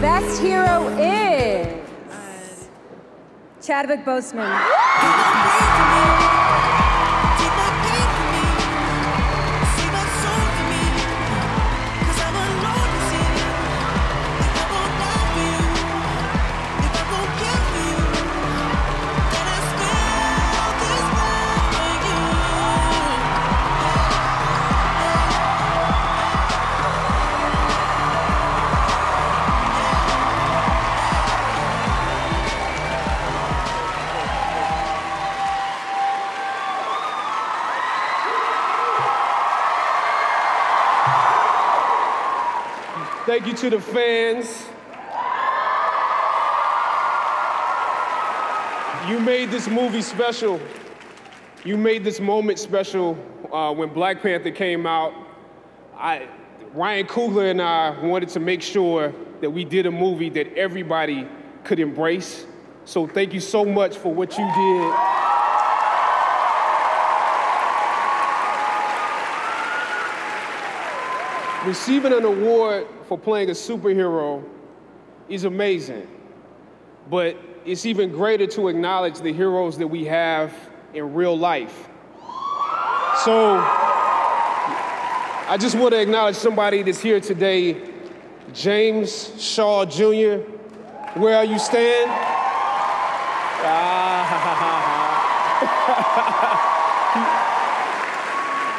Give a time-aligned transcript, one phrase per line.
[0.00, 2.68] best hero is
[3.62, 4.50] Chadwick Boseman.
[43.44, 44.66] Thank you to the fans.
[49.06, 50.58] You made this movie special.
[51.62, 53.18] You made this moment special
[53.52, 55.12] uh, when Black Panther came out.
[55.94, 56.26] I,
[56.72, 61.28] Ryan Coogler and I wanted to make sure that we did a movie that everybody
[61.64, 62.46] could embrace.
[62.86, 64.94] So thank you so much for what you did.
[71.66, 74.44] Receiving an award for playing a superhero
[75.30, 76.06] is amazing,
[77.08, 80.52] but it's even greater to acknowledge the heroes that we have
[80.92, 81.88] in real life.
[83.24, 83.56] So
[85.46, 87.80] I just want to acknowledge somebody that's here today,
[88.52, 90.42] James Shaw Jr.
[91.18, 92.10] Where are you stand?
[93.66, 94.04] Ah.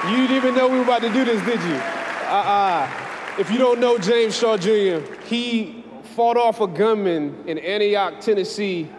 [0.11, 1.94] you didn't even know we were about to do this, did you?
[2.25, 3.37] Uh-uh.
[3.37, 5.83] If you don't know James Shaw Jr., he
[6.15, 8.89] fought off a gunman in Antioch, Tennessee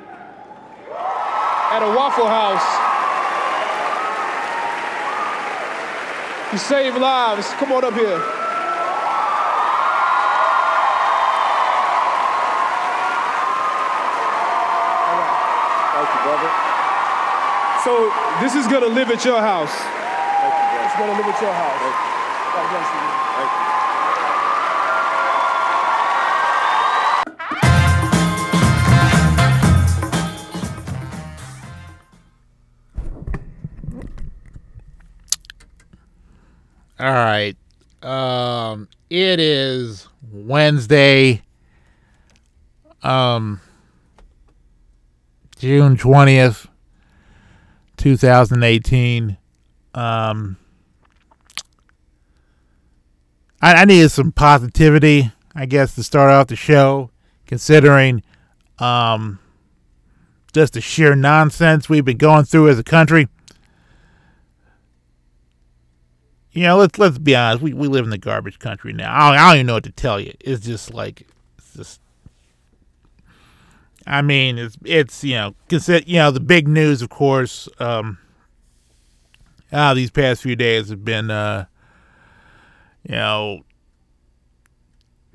[0.90, 2.62] at a Waffle House.
[6.52, 7.48] He saved lives.
[7.54, 8.20] Come on up here.
[15.92, 16.50] Thank you, brother.
[17.82, 19.72] So this is gonna live at your house.
[19.72, 20.86] Thank you.
[20.86, 22.15] It's gonna live at your house.
[22.56, 23.00] God bless you.
[23.36, 23.66] Thank you.
[36.98, 37.56] All right.
[38.02, 41.42] Um it is Wednesday
[43.02, 43.60] um
[45.58, 46.68] June 20th
[47.98, 49.36] 2018
[49.94, 50.56] um
[53.66, 57.10] I, I needed some positivity, I guess, to start off the show,
[57.46, 58.22] considering
[58.78, 59.38] um
[60.52, 63.28] just the sheer nonsense we've been going through as a country.
[66.56, 67.62] you know, let's let's be honest.
[67.62, 69.14] We we live in the garbage country now.
[69.14, 70.32] I don't, I don't even know what to tell you.
[70.40, 71.28] It's just like
[71.58, 72.00] it's just.
[74.06, 77.68] I mean, it's it's you know, consider you know the big news, of course.
[77.78, 78.16] Um,
[79.70, 81.66] ah, these past few days have been, uh,
[83.08, 83.62] you know,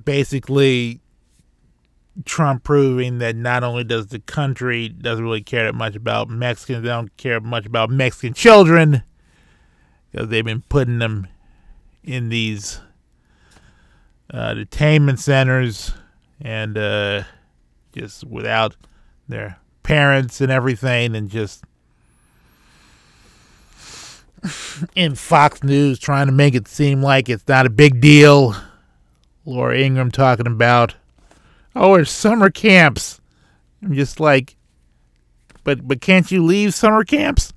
[0.03, 0.99] basically
[2.25, 6.83] Trump proving that not only does the country doesn't really care that much about Mexicans,
[6.83, 9.03] they don't care much about Mexican children
[10.11, 11.27] because they've been putting them
[12.03, 12.81] in these
[14.33, 15.93] uh, detainment centers
[16.41, 17.23] and uh,
[17.93, 18.75] just without
[19.29, 21.63] their parents and everything, and just
[24.95, 28.55] in Fox News trying to make it seem like it's not a big deal.
[29.45, 30.95] Laura Ingraham talking about,
[31.75, 33.19] oh, it's summer camps.
[33.83, 34.55] I'm just like,
[35.63, 37.53] but but can't you leave summer camps?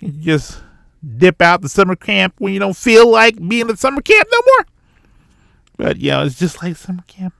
[0.00, 0.60] You just
[1.16, 4.38] dip out the summer camp when you don't feel like being at summer camp no
[4.46, 4.66] more.
[5.76, 7.34] But you know, it's just like summer camp.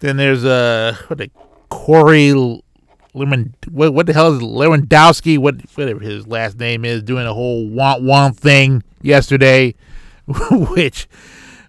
[0.00, 1.30] Then there's uh what the
[1.68, 2.62] Corey
[3.14, 4.42] Lemon what what the hell is?
[4.42, 9.74] Lewandowski what whatever his last name is doing a whole want want thing yesterday,
[10.50, 11.08] which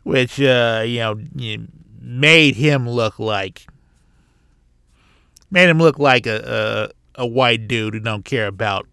[0.03, 1.19] which uh you know
[2.01, 3.67] made him look like
[5.51, 8.87] made him look like a a, a white dude who don't care about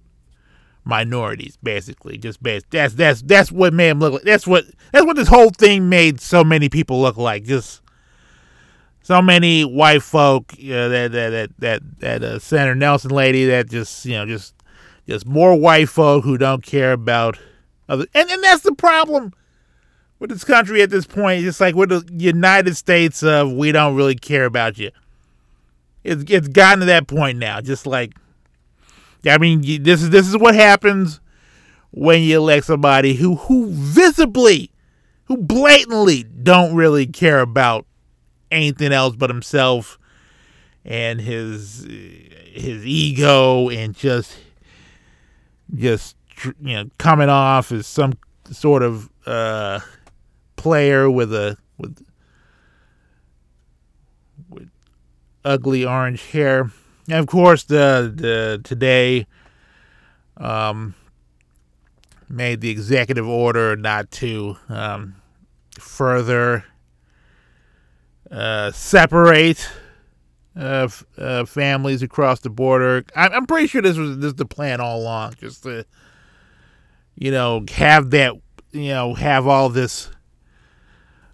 [0.84, 2.18] minorities, basically.
[2.18, 4.22] Just that's that's that's what made him look like.
[4.22, 7.44] That's what that's what this whole thing made so many people look like.
[7.44, 7.81] Just
[9.02, 10.54] so many white folk.
[10.56, 13.46] You know, that that that that that uh, Senator Nelson lady.
[13.46, 14.54] That just you know just
[15.06, 17.38] just more white folk who don't care about
[17.88, 18.06] other.
[18.14, 19.32] And and that's the problem
[20.18, 21.44] with this country at this point.
[21.44, 24.90] It's like with the United States of we don't really care about you.
[26.04, 27.60] It's it's gotten to that point now.
[27.60, 28.12] Just like
[29.26, 31.20] I mean, this is this is what happens
[31.90, 34.70] when you elect somebody who who visibly,
[35.24, 37.86] who blatantly don't really care about
[38.52, 39.98] anything else but himself
[40.84, 41.86] and his
[42.52, 44.36] his ego and just
[45.74, 46.16] just
[46.60, 48.14] you know coming off as some
[48.50, 49.80] sort of uh,
[50.56, 52.04] player with a with
[54.48, 54.70] with
[55.44, 56.70] ugly orange hair.
[57.08, 59.26] And of course, the the today
[60.36, 60.94] um,
[62.28, 65.16] made the executive order not to um,
[65.78, 66.64] further
[68.32, 69.68] uh, separate
[70.56, 73.04] uh, f- uh, families across the border.
[73.14, 75.84] I'm, I'm pretty sure this was this is the plan all along, just to
[77.14, 78.34] you know have that
[78.72, 80.10] you know have all this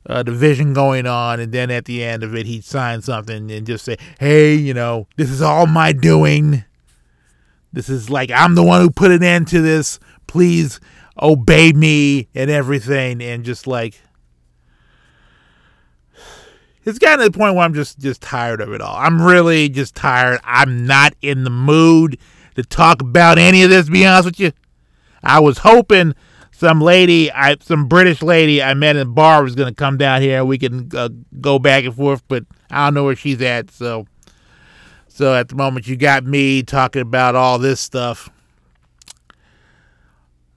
[0.07, 3.67] uh, division going on, and then at the end of it, he'd sign something and
[3.67, 6.65] just say, "Hey, you know, this is all my doing.
[7.73, 10.01] This is like I'm the one who put an end to this.
[10.27, 10.81] Please
[11.21, 14.01] obey me and everything." And just like
[16.89, 18.97] it's gotten to the point where I'm just just tired of it all.
[18.97, 20.41] I'm really just tired.
[20.43, 22.19] I'm not in the mood
[22.55, 23.89] to talk about any of this.
[23.89, 24.53] Be honest with you,
[25.23, 26.15] I was hoping
[26.51, 30.23] some lady, I some British lady I met in a bar was gonna come down
[30.23, 30.45] here.
[30.45, 33.71] We can uh, go back and forth, but I don't know where she's at.
[33.71, 34.07] So,
[35.09, 38.31] so at the moment, you got me talking about all this stuff.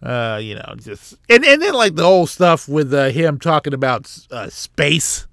[0.02, 3.74] Uh, you know, just and and then like the old stuff with uh, him talking
[3.74, 5.28] about uh, space.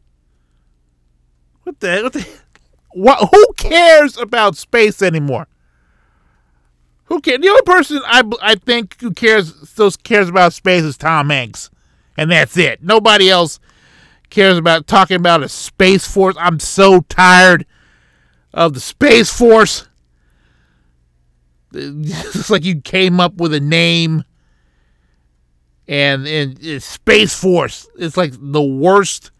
[1.69, 2.26] What the what the
[2.93, 3.29] what?
[3.31, 5.49] Who cares about space anymore?
[7.05, 7.41] Who cares?
[7.43, 11.69] The only person I I think who cares still cares about space is Tom Hanks,
[12.17, 12.82] and that's it.
[12.82, 13.61] Nobody else
[14.31, 16.37] cares about talking about a space force.
[16.38, 17.67] I'm so tired
[18.55, 19.87] of the space force.
[21.75, 24.25] It's like you came up with a name,
[25.87, 27.87] and and space force.
[27.99, 29.32] It's like the worst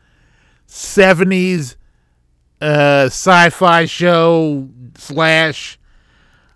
[0.69, 1.77] '70s
[2.61, 5.79] uh, sci-fi show slash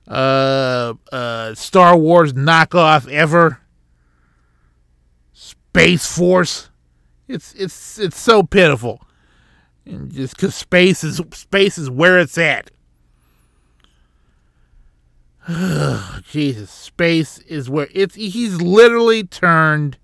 [0.08, 3.60] uh, uh, Star Wars knockoff ever.
[5.32, 6.68] Space Force.
[7.28, 9.00] It's it's it's so pitiful,
[9.86, 12.70] and just because space is space is where it's at.
[16.30, 18.16] Jesus, space is where it's.
[18.16, 19.96] He's literally turned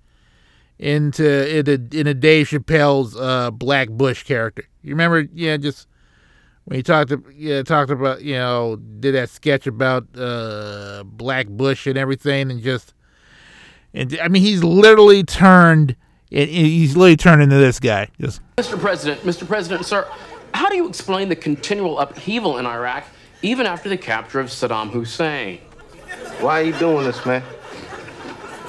[0.79, 4.65] into in a, in a Dave Chappelle's uh, Black Bush character.
[4.89, 5.27] You remember?
[5.33, 5.87] Yeah, just
[6.65, 11.47] when he talked to, yeah talked about you know did that sketch about uh, Black
[11.47, 12.95] Bush and everything, and just
[13.95, 15.97] and I mean he's literally turned.
[16.31, 18.09] He's literally turned into this guy.
[18.21, 18.79] Just Mr.
[18.79, 19.47] President, Mr.
[19.47, 20.07] President, sir,
[20.53, 23.05] how do you explain the continual upheaval in Iraq
[23.41, 25.59] even after the capture of Saddam Hussein?
[26.41, 27.43] Why are you doing this, man?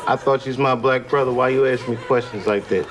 [0.07, 1.31] I thought you was my black brother.
[1.31, 2.85] Why you asking me questions like that?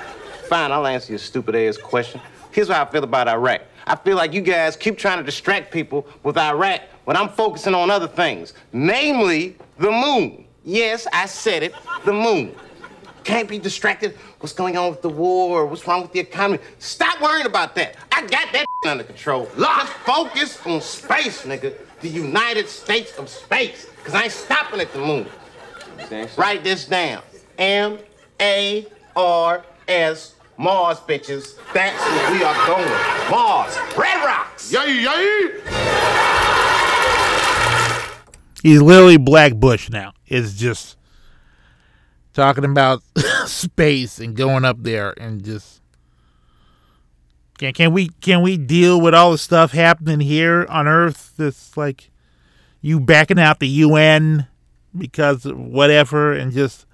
[0.47, 2.21] Fine, I'll answer your stupid ass question.
[2.51, 3.61] Here's how I feel about Iraq.
[3.85, 7.73] I feel like you guys keep trying to distract people with Iraq when I'm focusing
[7.73, 10.45] on other things, namely the moon.
[10.63, 11.73] Yes, I said it,
[12.05, 12.55] the moon.
[13.23, 14.15] Can't be distracted.
[14.39, 15.65] What's going on with the war?
[15.65, 16.59] What's wrong with the economy?
[16.79, 17.95] Stop worrying about that.
[18.11, 19.49] I got that under control.
[19.57, 21.75] Just focus on space, nigga.
[22.01, 23.87] The United States of space.
[24.03, 25.27] Cause I ain't stopping at the moon.
[26.37, 27.21] Write this down.
[27.57, 27.99] M
[28.39, 31.57] A R S Mars, bitches.
[31.73, 33.31] That's where we are going.
[33.31, 33.77] Mars.
[33.97, 34.69] Red rocks.
[34.73, 35.61] Yay, yay!
[38.61, 40.11] he's literally Black Bush now.
[40.27, 40.97] It's just
[42.33, 43.01] talking about
[43.45, 45.79] space and going up there and just
[47.57, 51.35] can can we can we deal with all the stuff happening here on Earth?
[51.37, 52.11] That's like
[52.81, 54.47] you backing out the UN
[54.97, 56.85] because of whatever and just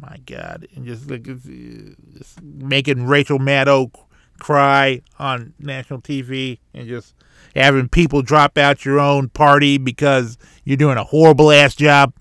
[0.00, 3.92] my God and just like just making Rachel Maddow
[4.38, 7.14] cry on national TV and just
[7.54, 12.12] having people drop out your own party because you're doing a horrible ass job.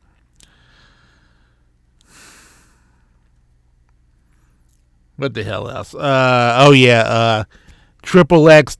[5.16, 5.94] What the hell else?
[5.94, 7.44] Uh, oh yeah, uh,
[8.02, 8.78] Triple X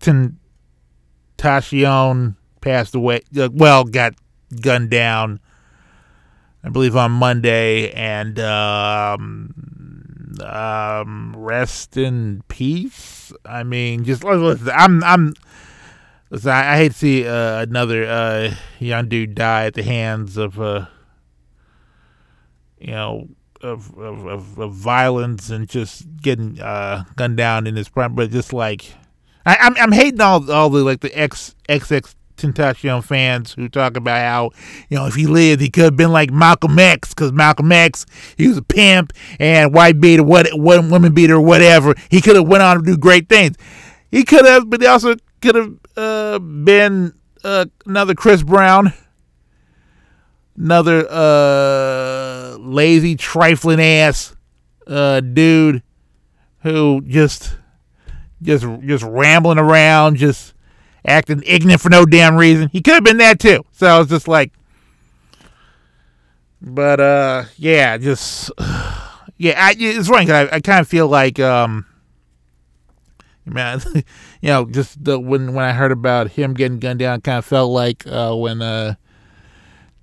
[1.38, 3.22] Tentacion passed away.
[3.38, 4.14] Uh, well, got
[4.62, 5.42] gunned down.
[6.64, 9.54] I believe on Monday, and um,
[10.44, 13.32] um, rest in peace.
[13.46, 15.34] I mean, just I'm I'm.
[16.32, 20.38] Listen, I, I hate to see uh, another uh, young dude die at the hands
[20.38, 20.86] of, uh,
[22.78, 23.30] you know,
[23.62, 28.14] of, of, of, violence and just getting uh, gunned down in his prime.
[28.14, 28.94] But just like,
[29.44, 33.98] I, I'm I'm hating all all the like the X XX Tentacion fans who talk
[33.98, 34.52] about how,
[34.90, 38.06] you know, if he lived, he could have been like Malcolm X, because Malcolm X,
[38.38, 41.94] he was a pimp and white beater, what, what woman beater, whatever.
[42.10, 43.56] He could have went on to do great things.
[44.12, 48.94] He could have, but he also could have uh, been uh, another Chris Brown,
[50.58, 54.36] another uh, lazy, trifling ass
[54.88, 55.84] uh, dude
[56.64, 57.56] who just
[58.42, 60.54] just just rambling around, just
[61.06, 62.70] acting ignorant for no damn reason.
[62.72, 63.64] He could have been that too.
[63.72, 64.52] So I was just like,
[66.62, 68.52] but uh, yeah, just
[69.38, 71.86] yeah, I, it's funny 'cause I, I kind of feel like um,
[73.46, 74.04] man, you
[74.50, 77.72] know, just the, when when I heard about him getting gunned down, kind of felt
[77.72, 78.96] like uh, when uh.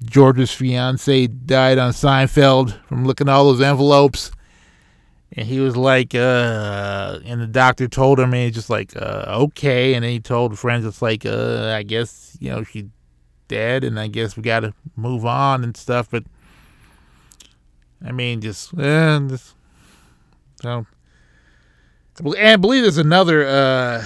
[0.04, 4.30] George's fiance died on Seinfeld from looking at all those envelopes
[5.32, 9.24] and he was like, uh, and the doctor told him, and he's just like, uh,
[9.28, 9.94] okay.
[9.94, 12.86] And then he told friends, it's like, uh, I guess, you know, she's
[13.48, 16.08] dead, and I guess we got to move on and stuff.
[16.10, 16.24] But,
[18.04, 19.54] I mean, just, eh, just,
[20.62, 20.86] so.
[22.18, 24.04] And I believe there's another, uh,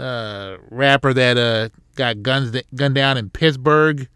[0.00, 4.08] uh, rapper that, uh, got guns, gunned down in Pittsburgh.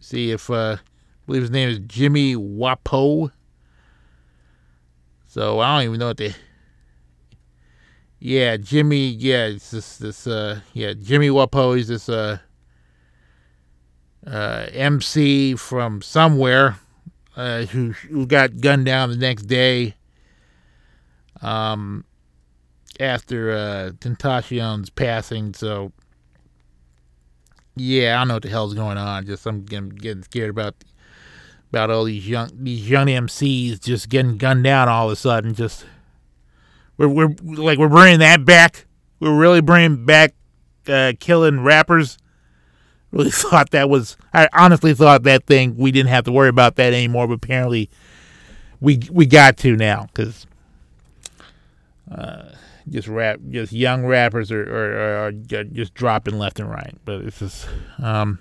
[0.00, 3.30] See if, uh, I believe his name is Jimmy Wopo.
[5.34, 6.32] So I don't even know what they.
[8.20, 9.08] Yeah, Jimmy.
[9.08, 9.96] Yeah, it's this.
[9.96, 10.28] This.
[10.28, 10.60] Uh.
[10.74, 11.76] Yeah, Jimmy Wopo.
[11.76, 12.08] He's this.
[12.08, 12.38] Uh.
[14.24, 14.66] Uh.
[14.70, 16.76] MC from somewhere.
[17.34, 17.64] Uh.
[17.64, 19.96] Who who got gunned down the next day.
[21.42, 22.04] Um.
[23.00, 25.90] After uh Tentacion's passing, so.
[27.74, 29.26] Yeah, I don't know what the hell's going on.
[29.26, 30.76] Just I'm getting, getting scared about
[31.74, 35.54] about all these young these young MCs just getting gunned down all of a sudden.
[35.54, 35.84] Just
[36.96, 38.86] we're we're like we're bringing that back.
[39.18, 40.34] We're really bringing back
[40.86, 42.16] uh, killing rappers.
[43.10, 44.16] Really thought that was.
[44.32, 47.90] I honestly thought that thing we didn't have to worry about that anymore, but apparently
[48.80, 50.46] we we got to now because
[52.08, 52.50] uh,
[52.88, 56.94] just rap just young rappers are, are, are just dropping left and right.
[57.04, 57.66] But it's just
[57.98, 58.38] um,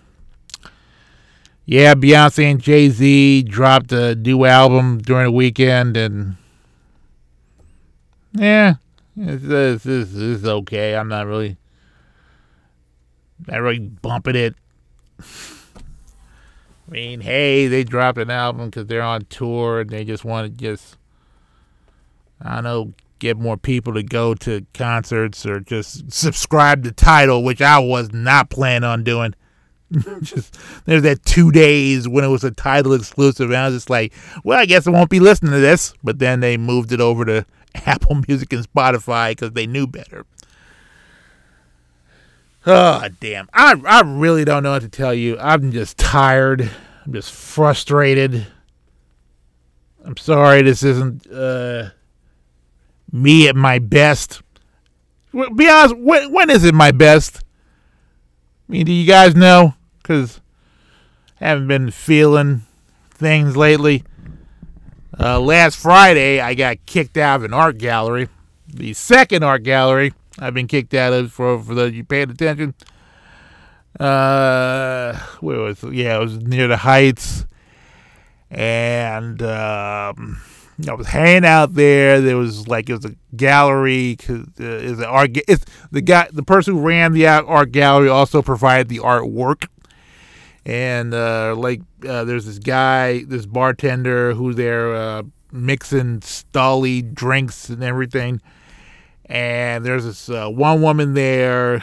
[1.66, 6.36] yeah, Beyonce and Jay Z dropped a new album during the weekend, and
[8.34, 8.76] yeah,
[9.16, 10.96] this is okay.
[10.96, 11.58] I'm not really,
[13.48, 14.56] not really bumping it.
[15.22, 20.52] I mean, hey, they dropped an album because they're on tour and they just want
[20.52, 20.98] to just,
[22.42, 27.44] I don't know, get more people to go to concerts or just subscribe to Tidal,
[27.44, 29.34] which I was not planning on doing.
[30.22, 33.90] just there's that two days when it was a Tidal exclusive, and I was just
[33.90, 35.94] like, well, I guess I won't be listening to this.
[36.04, 37.46] But then they moved it over to
[37.76, 40.26] Apple Music and Spotify because they knew better.
[42.66, 43.50] Oh damn!
[43.54, 45.38] I I really don't know what to tell you.
[45.38, 46.70] I'm just tired.
[47.06, 48.48] I'm just frustrated.
[50.06, 51.90] I'm sorry this isn't uh,
[53.12, 54.42] me at my best.
[55.34, 57.38] Be honest, when, when is it my best?
[57.38, 59.74] I mean, do you guys know?
[60.04, 60.42] Because
[61.42, 62.62] I haven't been feeling
[63.10, 64.04] things lately.
[65.20, 68.30] Uh, last Friday, I got kicked out of an art gallery.
[68.68, 72.74] The second art gallery I've been kicked out of for for those you paid attention.
[74.00, 75.94] Uh, where was it?
[75.94, 77.46] yeah, it was near the Heights,
[78.50, 80.42] and um,
[80.88, 82.20] I was hanging out there.
[82.20, 84.16] There was like it was a gallery.
[84.16, 85.38] Cause uh, is an art.
[85.48, 89.68] It's the guy, the person who ran the art gallery also provided the artwork.
[90.66, 97.70] And uh, like, uh, there's this guy, this bartender who's there uh, mixing Stoli drinks
[97.70, 98.42] and everything.
[99.26, 101.82] And there's this uh, one woman there,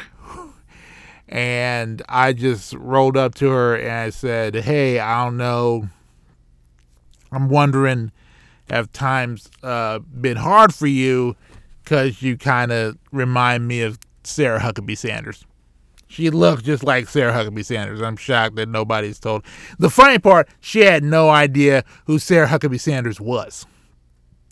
[1.29, 5.89] and I just rolled up to her and I said, "Hey, I don't know.
[7.33, 8.13] I'm wondering."
[8.71, 11.37] have times uh, been hard for you
[11.83, 15.45] because you kind of remind me of Sarah Huckabee Sanders.
[16.11, 18.03] She looks just like Sarah Huckabee Sanders.
[18.03, 19.45] I'm shocked that nobody's told.
[19.79, 23.65] The funny part, she had no idea who Sarah Huckabee Sanders was,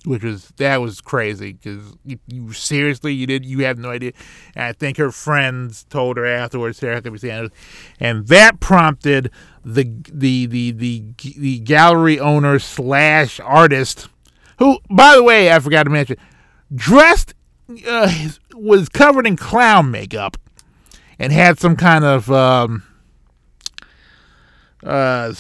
[0.05, 4.13] which was that was crazy because you, you, seriously you did you have no idea.
[4.55, 7.51] And I think her friends told her afterwards Sarah Huckabee Sanders,
[7.99, 9.33] and that prompted
[9.65, 14.09] the the the the the gallery owner slash artist,
[14.61, 16.19] who by the way I forgot to mention,
[16.73, 17.35] dressed
[17.85, 20.37] uh, was covered in clown makeup,
[21.19, 22.83] and had some kind of um,
[24.83, 25.33] uh,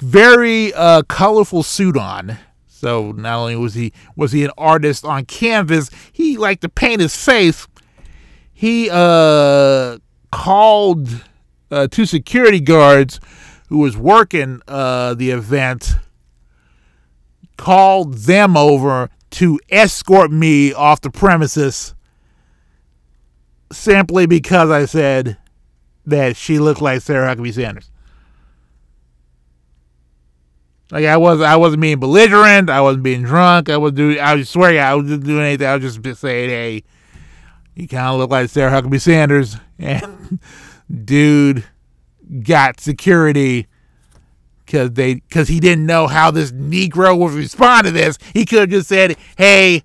[0.00, 2.38] very uh, colorful suit on.
[2.66, 7.00] So not only was he was he an artist on canvas, he liked to paint
[7.00, 7.66] his face.
[8.52, 9.98] He uh
[10.32, 11.24] called
[11.70, 13.20] uh, two security guards
[13.68, 15.94] who was working uh, the event
[17.56, 21.94] called them over to escort me off the premises
[23.72, 25.36] simply because I said
[26.06, 27.90] that she looked like Sarah Huckabee Sanders.
[30.90, 32.68] Like I was, I wasn't being belligerent.
[32.68, 33.68] I wasn't being drunk.
[33.68, 34.18] I was doing.
[34.18, 34.78] I was swearing.
[34.78, 35.66] I wasn't doing anything.
[35.66, 36.82] I was just saying, "Hey,
[37.76, 40.40] you kind of look like Sarah Huckabee Sanders." And
[41.06, 41.64] dude
[42.42, 43.66] got security
[44.66, 48.18] because they because he didn't know how this Negro would respond to this.
[48.34, 49.84] He could have just said, "Hey,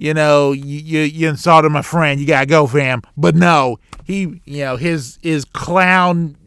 [0.00, 2.18] you know, you, you you insulted my friend.
[2.18, 6.38] You gotta go, fam." But no, he you know his his clown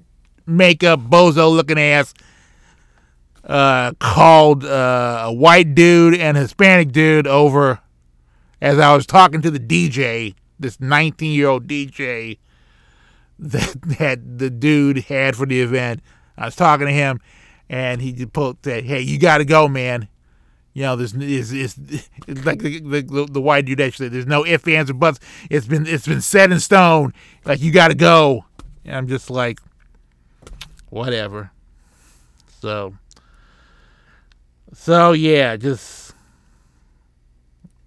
[0.48, 2.16] makeup bozo looking ass
[3.44, 7.80] uh, called uh, a white dude and Hispanic dude over
[8.60, 12.40] as I was talking to the DJ, this 19 year old DJ
[13.38, 16.02] that, that the dude had for the event.
[16.40, 17.20] I was talking to him,
[17.70, 20.08] and he just pulled, said, "Hey, you got to go, man."
[20.74, 21.78] You know, this is is
[22.28, 24.10] like the, the the white dude actually.
[24.10, 25.20] There's no ifs, ands, or buts.
[25.50, 27.14] It's been it's been set in stone.
[27.46, 28.46] Like you got to go.
[28.86, 29.60] And I'm just like,
[30.90, 31.52] whatever.
[32.60, 32.96] So,
[34.74, 36.14] so yeah, just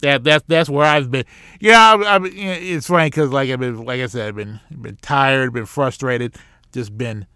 [0.00, 1.24] that that's that's where I've been.
[1.60, 4.96] Yeah, I, I, it's funny because like I've been, like I said, I've been been
[5.02, 6.36] tired, been frustrated,
[6.72, 7.26] just been.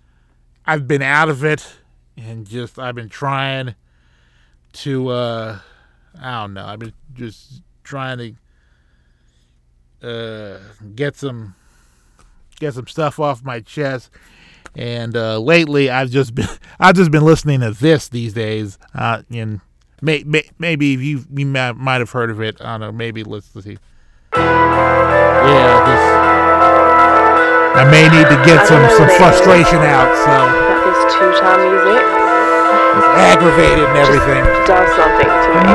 [0.66, 1.66] I've been out of it,
[2.16, 3.75] and just I've been trying
[4.73, 5.09] to.
[5.09, 5.59] uh
[6.21, 6.67] I don't know.
[6.67, 8.37] I've been just trying
[10.03, 10.59] to uh
[10.95, 11.55] get some
[12.61, 14.11] get some stuff off my chest.
[14.77, 16.47] And uh, lately, I've just been
[16.79, 18.79] I've just been listening to this these days.
[18.95, 19.61] Uh, and
[20.00, 22.61] may, may, maybe you you might, have heard of it.
[22.61, 22.93] I don't know.
[22.93, 23.79] Maybe let's, let's see.
[24.37, 26.31] Yeah, this.
[27.73, 30.15] I may need to get some some frustration out.
[30.17, 32.20] So That this two-time music
[32.97, 34.42] it's aggravated and everything.
[34.66, 35.74] does something to me.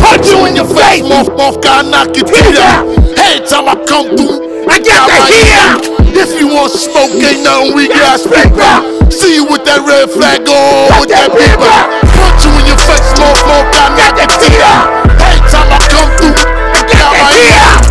[0.00, 2.84] Punch you in your face, moth, moth, God, knock your teeth out.
[3.16, 5.80] Every time I come through, I got my heat out.
[6.12, 8.84] If you want smoke, ain't nothing we got speak about.
[9.12, 11.74] See you with that red flag on, with that paper.
[12.12, 14.88] Punch you in your face, moth, moth, God, knock your teeth out.
[15.16, 16.36] Every time I come through,
[16.76, 17.83] I got my heat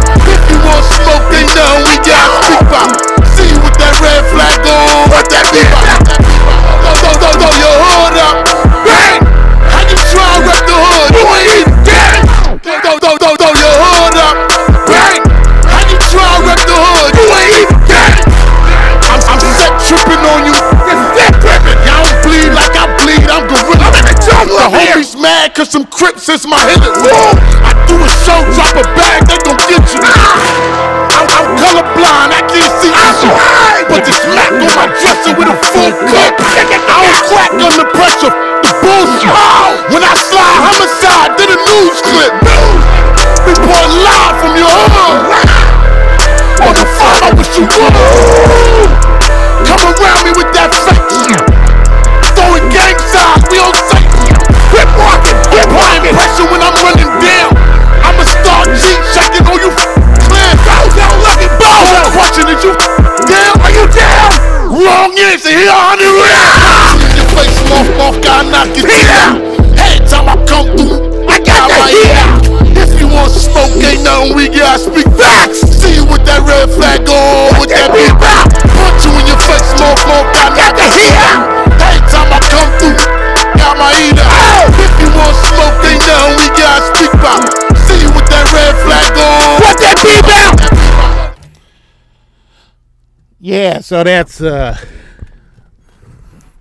[93.93, 94.75] so that's uh,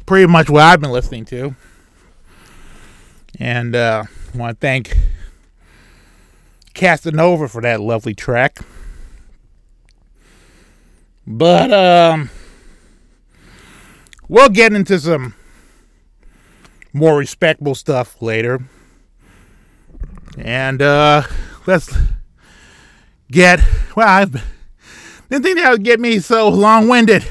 [0.05, 1.57] pretty much what I've been listening to.
[3.38, 4.95] And uh, I want to thank
[6.75, 8.59] Casanova for that lovely track.
[11.27, 12.29] But um,
[14.29, 15.35] we'll get into some
[16.92, 18.61] more respectable stuff later.
[20.37, 21.23] And uh,
[21.66, 21.97] let's
[23.31, 23.61] get,
[23.97, 24.52] well, I've
[25.33, 27.25] didn't think that would get me so long winded.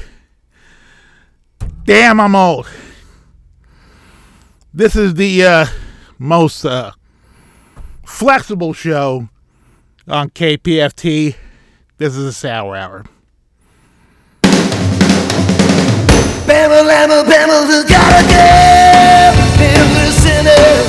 [1.84, 2.68] Damn, I'm old.
[4.74, 5.66] This is the uh,
[6.18, 6.90] most uh,
[8.04, 9.28] flexible show
[10.08, 11.36] on KPFT.
[11.98, 13.04] This is a sour hour.
[16.42, 18.34] Bama Lama Bama has gotta go
[19.62, 20.86] and listen up.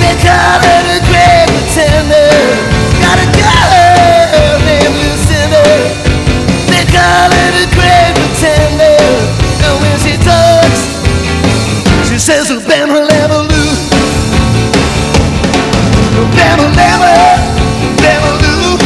[0.00, 1.02] They call it a
[7.02, 8.98] my little great pretender.
[9.66, 10.86] And when she talks,
[12.06, 13.80] she says, oh, Ben will never lose.
[16.14, 17.14] Oh, ben will never,
[18.02, 18.82] Ben will lose.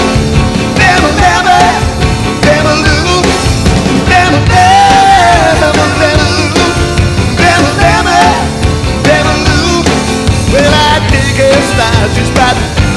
[10.52, 12.48] Well, I dig her style just by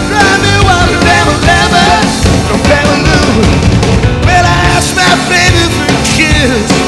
[0.08, 1.86] driving while Ben will never,
[2.70, 3.69] Ben will lose
[6.42, 6.79] is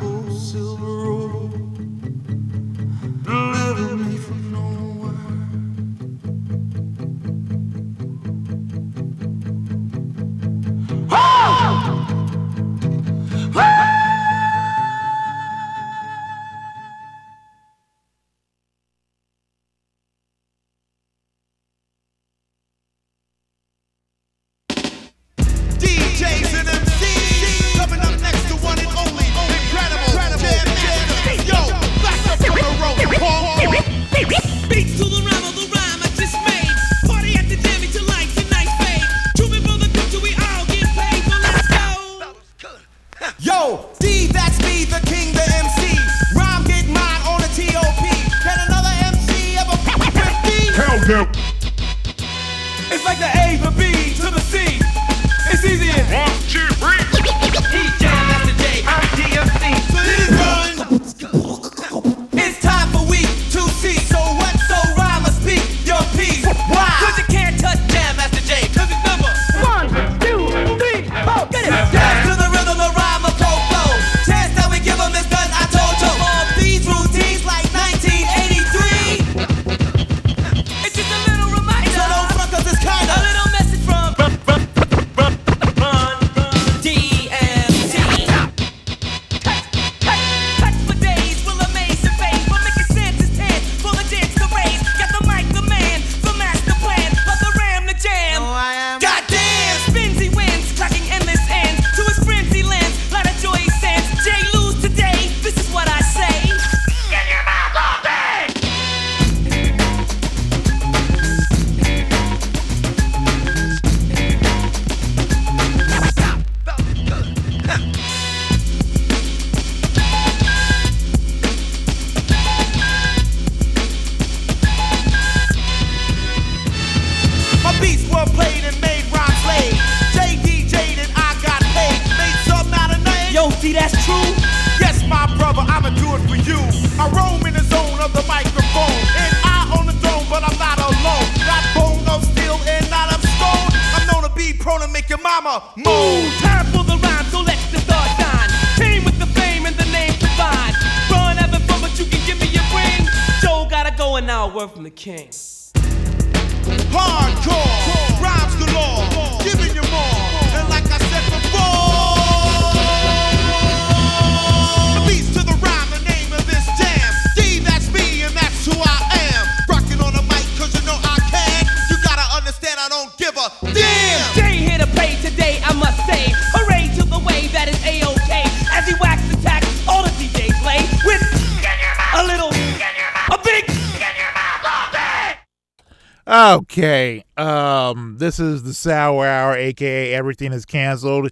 [188.37, 191.31] This is the Sour Hour, aka Everything is Cancelled.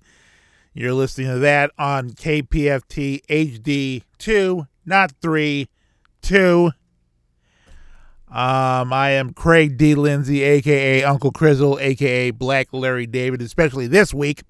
[0.73, 5.69] You're listening to that on KPFT HD two, not three,
[6.21, 6.71] two.
[8.29, 9.97] Um, I am Craig D.
[9.97, 14.45] Lindsay, aka Uncle Crizzle, aka Black Larry David, especially this week.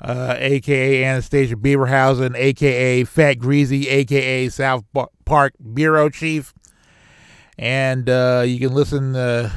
[0.00, 4.84] Uh, aka Anastasia Beaverhausen, aka Fat Greasy, aka South
[5.26, 6.54] Park Bureau Chief
[7.58, 9.14] and uh, you can listen.
[9.14, 9.50] Uh,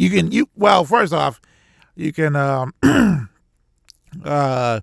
[0.00, 1.42] you can you well first off,
[1.94, 2.72] you can um,
[4.24, 4.80] uh,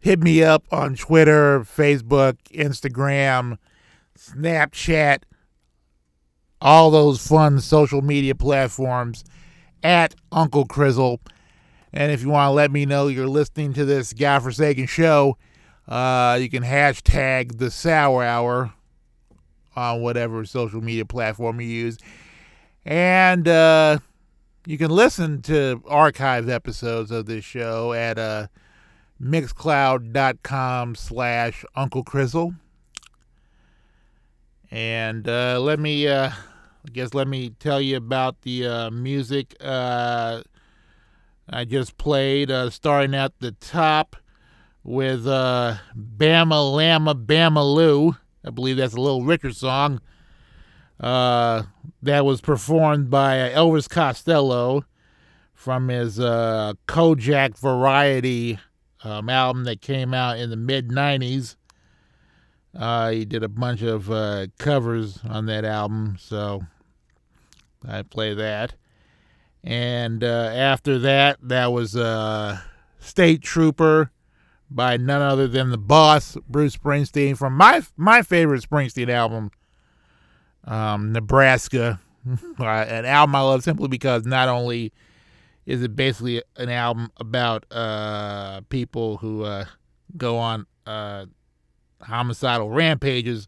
[0.00, 3.58] hit me up on Twitter, Facebook, Instagram,
[4.18, 5.22] Snapchat,
[6.60, 9.22] all those fun social media platforms
[9.84, 11.20] at Uncle Crizzle.
[11.92, 15.38] And if you want to let me know you're listening to this godforsaken show,
[15.86, 18.72] uh, you can hashtag the Sour Hour
[19.76, 21.98] on whatever social media platform you use.
[22.84, 23.98] And uh,
[24.66, 28.48] you can listen to archived episodes of this show at uh,
[29.20, 32.56] mixcloud.com slash Uncle Crizzle.
[34.70, 39.56] And uh, let me, uh, I guess, let me tell you about the uh, music
[39.60, 40.42] uh,
[41.48, 44.14] I just played, uh, starting at the top
[44.84, 48.14] with uh, Bama Lama Bama Lou.
[48.44, 50.00] I believe that's a Little Richard song.
[51.00, 51.62] Uh,
[52.02, 54.84] that was performed by Elvis Costello
[55.54, 58.58] from his uh, Kojak Variety
[59.02, 61.56] um, album that came out in the mid 90s.
[62.74, 66.62] Uh, he did a bunch of uh, covers on that album, so
[67.86, 68.74] I play that.
[69.64, 72.58] And uh, after that, that was uh,
[72.98, 74.10] State Trooper
[74.70, 79.50] by none other than the boss, Bruce Springsteen, from my my favorite Springsteen album,
[80.64, 82.00] um, Nebraska.
[82.60, 84.92] Uh, an album I love simply because not only
[85.64, 89.64] is it basically an album about uh, people who uh,
[90.18, 91.24] go on uh,
[92.02, 93.46] homicidal rampages,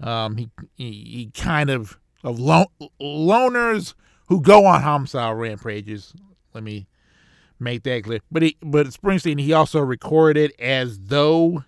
[0.00, 3.92] um, he, he he kind of of lo- loners
[4.28, 6.14] who go on homicidal rampages.
[6.54, 6.86] Let me
[7.60, 8.20] make that clear.
[8.30, 11.64] But he, but Springsteen, he also recorded as though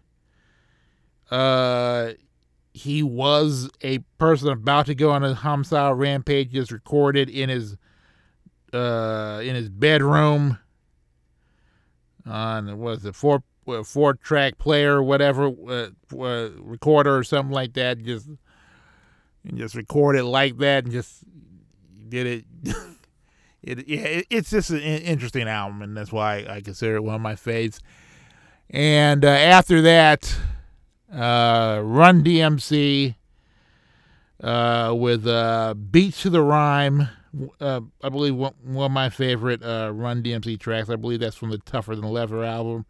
[1.30, 2.12] uh,
[2.72, 6.52] he was a person about to go on a homicidal rampage.
[6.52, 7.76] Just recorded in his
[8.72, 10.58] uh, in his bedroom
[12.26, 13.42] on was it four
[13.84, 18.02] four track player whatever uh, uh, recorder or something like that.
[18.02, 18.28] Just
[19.44, 21.24] and just record it like that and just
[22.08, 22.44] did it.
[23.62, 27.16] it yeah, it, it's just an interesting album, and that's why I consider it one
[27.16, 27.80] of my faves.
[28.68, 30.36] And uh, after that,
[31.12, 33.14] uh, Run DMC
[34.42, 37.08] uh, with uh, Beats to the Rhyme.
[37.60, 40.90] Uh, I believe one, one of my favorite uh, Run DMC tracks.
[40.90, 42.86] I believe that's from the Tougher Than Leather album.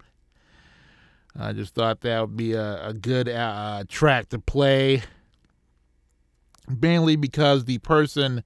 [1.39, 5.03] I just thought that would be a, a good uh, track to play,
[6.69, 8.43] mainly because the person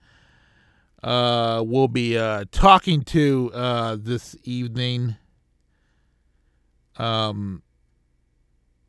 [1.04, 5.16] uh, we'll be uh, talking to uh, this evening.
[6.96, 7.62] Um,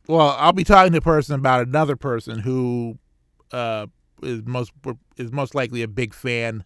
[0.08, 2.98] well, I'll be talking to a person about another person who
[3.52, 3.88] uh,
[4.22, 4.72] is most
[5.18, 6.64] is most likely a big fan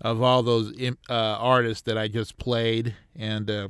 [0.00, 0.72] of all those
[1.08, 3.68] uh, artists that I just played, and uh,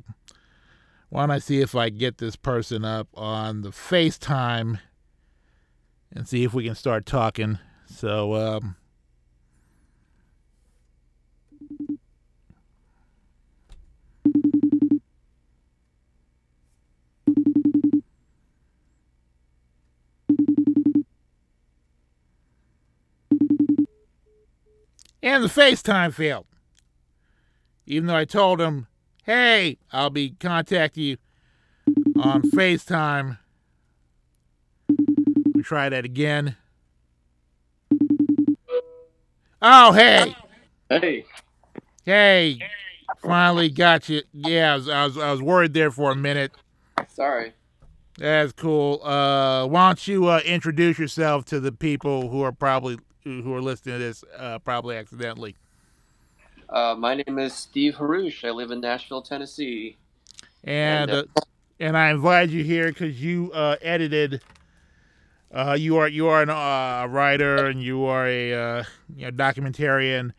[1.08, 4.78] why don't I see if I get this person up on the FaceTime
[6.12, 7.58] and see if we can start talking.
[7.86, 8.34] So.
[8.34, 8.76] Um,
[25.22, 26.46] And the FaceTime failed.
[27.86, 28.86] Even though I told him,
[29.24, 31.16] hey, I'll be contacting you
[32.20, 33.38] on FaceTime.
[35.54, 36.56] We try that again.
[39.62, 40.34] Oh, hey.
[40.88, 41.24] Hey.
[42.04, 42.58] Hey.
[43.20, 44.22] Finally got you.
[44.32, 46.52] Yeah, I was, I was, I was worried there for a minute.
[47.08, 47.52] Sorry.
[48.16, 49.02] That's cool.
[49.02, 53.62] Uh, why don't you uh, introduce yourself to the people who are probably who are
[53.62, 55.56] listening to this uh, probably accidentally.
[56.68, 58.44] Uh, my name is Steve Haruch.
[58.44, 59.96] I live in Nashville, Tennessee.
[60.62, 61.40] And and, uh,
[61.80, 64.40] and I invited you here because you uh, edited.
[65.52, 68.84] Uh, you are you are uh, a writer and you are a uh,
[69.16, 70.30] you know, documentarian,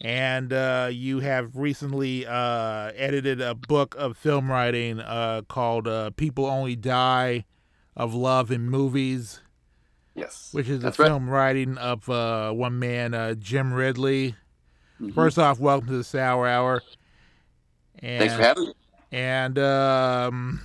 [0.00, 6.10] and uh, you have recently uh, edited a book of film writing uh, called uh,
[6.16, 7.44] "People Only Die
[7.94, 9.40] of Love in Movies."
[10.14, 10.50] Yes.
[10.52, 11.08] Which is That's a right.
[11.08, 14.34] film writing of uh, one man, uh, Jim Ridley.
[15.00, 15.14] Mhm.
[15.14, 16.82] First off, welcome to the Sour Hour.
[17.98, 18.74] And, Thanks for having me.
[19.10, 20.60] And um,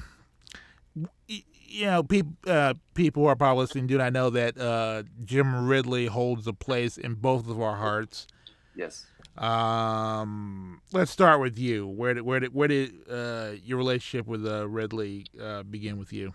[1.27, 5.67] you know, people uh, people who are probably listening do not know that uh, Jim
[5.67, 8.27] Ridley holds a place in both of our hearts.
[8.75, 9.05] Yes.
[9.37, 11.87] Um, let's start with you.
[11.87, 16.11] Where did where did where did uh, your relationship with uh, Ridley uh, begin with
[16.11, 16.33] you?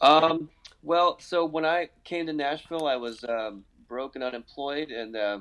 [0.00, 0.48] Um,
[0.84, 5.38] well, so when I came to Nashville, I was um, broke and unemployed, and uh,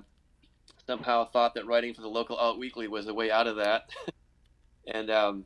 [0.88, 3.90] somehow thought that writing for the local Alt Weekly was a way out of that.
[4.88, 5.46] and um,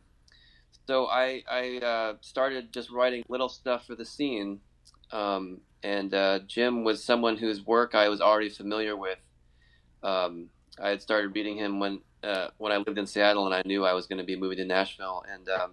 [0.85, 4.59] so I, I uh, started just writing little stuff for the scene.
[5.11, 9.19] Um, and uh, Jim was someone whose work I was already familiar with.
[10.03, 10.49] Um,
[10.79, 13.85] I had started reading him when uh, when I lived in Seattle, and I knew
[13.85, 15.23] I was going to be moving to Nashville.
[15.31, 15.71] And um,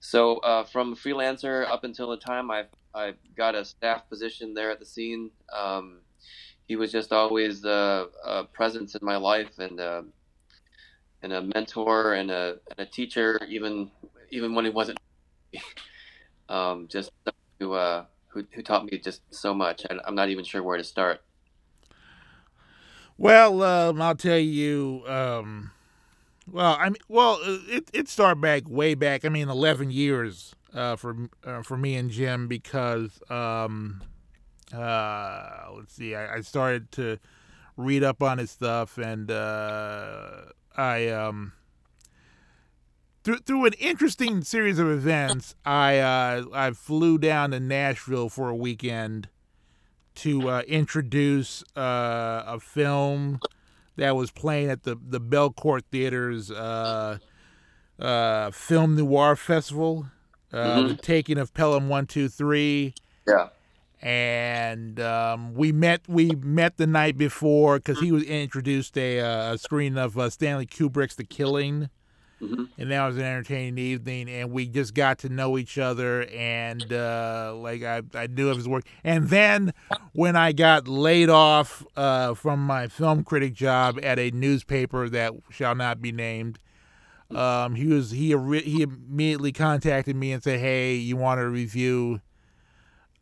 [0.00, 2.64] so uh, from freelancer up until the time I
[2.94, 5.98] I got a staff position there at the scene, um,
[6.70, 10.02] he was just always uh, a presence in my life and uh,
[11.20, 13.90] and a mentor and a, and a teacher, even
[14.30, 15.00] even when he wasn't.
[16.48, 17.10] um, just
[17.58, 19.84] who, uh, who who taught me just so much.
[19.90, 21.22] I, I'm not even sure where to start.
[23.18, 25.02] Well, um, I'll tell you.
[25.08, 25.72] Um,
[26.48, 29.24] well, I mean, well, it it started back way back.
[29.24, 34.02] I mean, eleven years uh, for uh, for me and Jim because um,
[34.74, 37.18] uh, let's see, I, I started to
[37.76, 40.42] read up on his stuff, and uh,
[40.76, 41.52] I um,
[43.24, 48.48] through through an interesting series of events, I uh, I flew down to Nashville for
[48.48, 49.28] a weekend
[50.16, 53.40] to uh, introduce a film
[53.96, 56.48] that was playing at the the Belcourt Theater's
[58.56, 60.06] Film Noir Festival,
[60.52, 60.88] uh, Mhm.
[60.88, 62.94] the taking of Pelham One Two Three.
[63.26, 63.48] Yeah.
[64.02, 69.54] And um, we met we met the night before because he was introduced a, uh,
[69.54, 71.90] a screen of uh, Stanley Kubrick's The Killing,
[72.40, 72.68] Mhm.
[72.78, 74.30] and that was an entertaining evening.
[74.30, 78.56] And we just got to know each other, and uh, like I, I knew of
[78.56, 78.84] his work.
[79.04, 79.74] And then
[80.14, 85.34] when I got laid off uh, from my film critic job at a newspaper that
[85.50, 86.58] shall not be named,
[87.34, 88.28] um, he was he
[88.60, 92.20] he immediately contacted me and said, "Hey, you want to review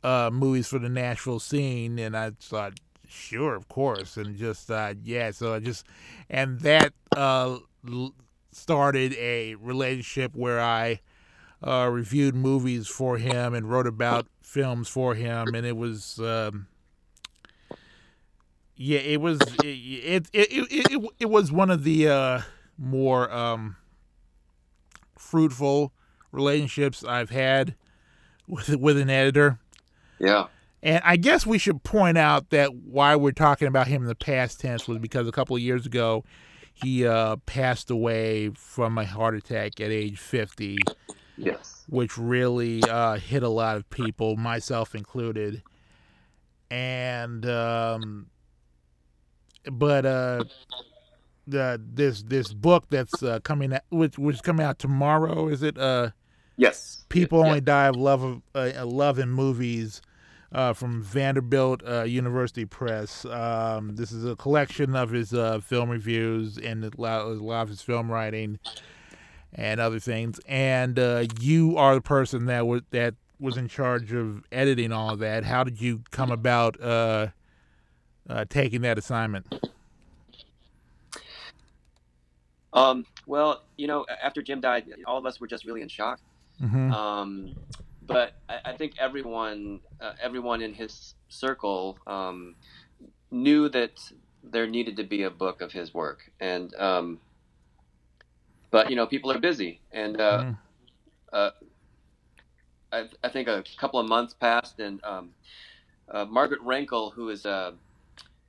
[0.03, 4.95] uh, movies for the Nashville scene?" And I thought, "Sure, of course." And just uh,
[5.05, 5.85] yeah, so I just
[6.31, 7.59] and that uh,
[8.53, 11.01] started a relationship where I
[11.67, 16.19] uh, reviewed movies for him and wrote about films for him, and it was.
[16.19, 16.69] Um,
[18.81, 22.43] yeah, it was it it, it, it, it, was one of the uh,
[22.79, 23.75] more um,
[25.29, 25.93] fruitful
[26.33, 27.75] relationships I've had
[28.47, 29.59] with with an editor.
[30.19, 30.47] Yeah.
[30.83, 34.15] And I guess we should point out that why we're talking about him in the
[34.15, 36.25] past tense was because a couple of years ago
[36.73, 40.79] he uh, passed away from a heart attack at age 50.
[41.37, 41.85] Yes.
[41.89, 45.63] Which really uh, hit a lot of people, myself included.
[46.71, 48.27] And um,
[49.71, 50.45] but uh,
[51.49, 55.63] the this this book that's uh, coming out, which which is coming out tomorrow, is
[55.63, 55.79] it?
[55.79, 56.11] Uh,
[56.59, 57.07] Yes.
[57.09, 60.03] People only die of love of uh, love in movies.
[60.51, 63.27] Uh, from Vanderbilt uh, University Press.
[63.27, 67.65] Um, this is a collection of his uh, film reviews and a lot, a lot
[67.65, 68.59] of his film writing
[69.53, 70.41] and other things.
[70.49, 75.11] And uh, you are the person that was that was in charge of editing all
[75.11, 75.45] of that.
[75.45, 77.27] How did you come about uh,
[78.27, 79.55] uh, taking that assignment?
[82.73, 86.21] Um, well, you know, after Jim died, all of us were just really in shock.
[86.61, 86.93] Mhm.
[86.93, 87.55] Um,
[88.03, 92.55] but I, I think everyone, uh, everyone in his circle, um,
[93.31, 94.01] knew that
[94.43, 97.21] there needed to be a book of his work, and um,
[98.71, 100.59] but you know, people are busy, and uh, Mhm.
[101.33, 101.51] uh,
[102.93, 105.35] I, I think a couple of months passed, and um,
[106.11, 107.75] uh, Margaret Renkl, who is a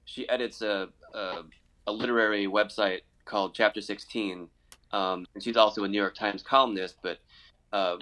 [0.05, 1.43] she edits a, a,
[1.87, 4.49] a literary website called Chapter 16,
[4.91, 6.97] um, and she's also a New York Times columnist.
[7.01, 7.19] But
[7.71, 7.97] uh,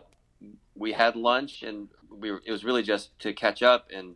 [0.73, 3.89] we had lunch, and we were, it was really just to catch up.
[3.93, 4.15] And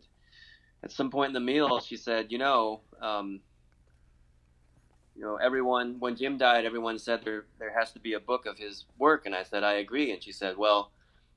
[0.82, 3.40] at some point in the meal, she said, "You know, um,
[5.14, 8.46] you know, everyone when Jim died, everyone said there there has to be a book
[8.46, 10.90] of his work." And I said, "I agree." And she said, "Well,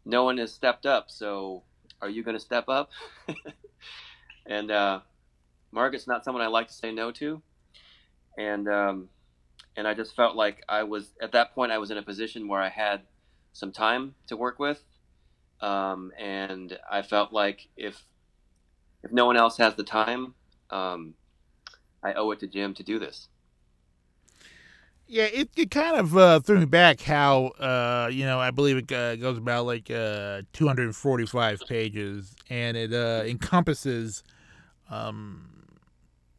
[0.06, 1.64] no one has stepped up, so
[2.02, 2.92] are you going to step up?"
[4.46, 5.02] and uh,
[5.72, 7.42] Margaret's not someone I like to say no to,
[8.38, 9.10] and um,
[9.78, 12.48] and I just felt like I was at that point I was in a position
[12.48, 13.02] where I had
[13.54, 14.82] some time to work with,
[15.62, 18.04] um, and I felt like if
[19.04, 20.34] if no one else has the time,
[20.70, 21.14] um,
[22.04, 23.30] I owe it to Jim to do this.
[25.08, 28.78] Yeah, it, it kind of uh, threw me back how, uh, you know, I believe
[28.78, 34.24] it uh, goes about like uh, 245 pages and it uh, encompasses
[34.90, 35.68] um,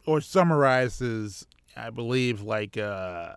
[0.04, 1.46] or summarizes,
[1.76, 3.34] I believe, like, uh,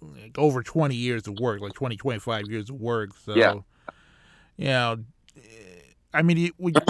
[0.00, 3.10] like over 20 years of work, like 20, 25 years of work.
[3.24, 3.54] So, Yeah.
[4.56, 5.04] you know,
[6.12, 6.36] I mean,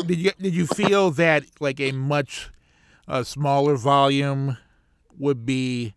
[0.07, 2.51] did you, did you feel that like a much
[3.07, 4.59] uh, smaller volume
[5.18, 5.95] would be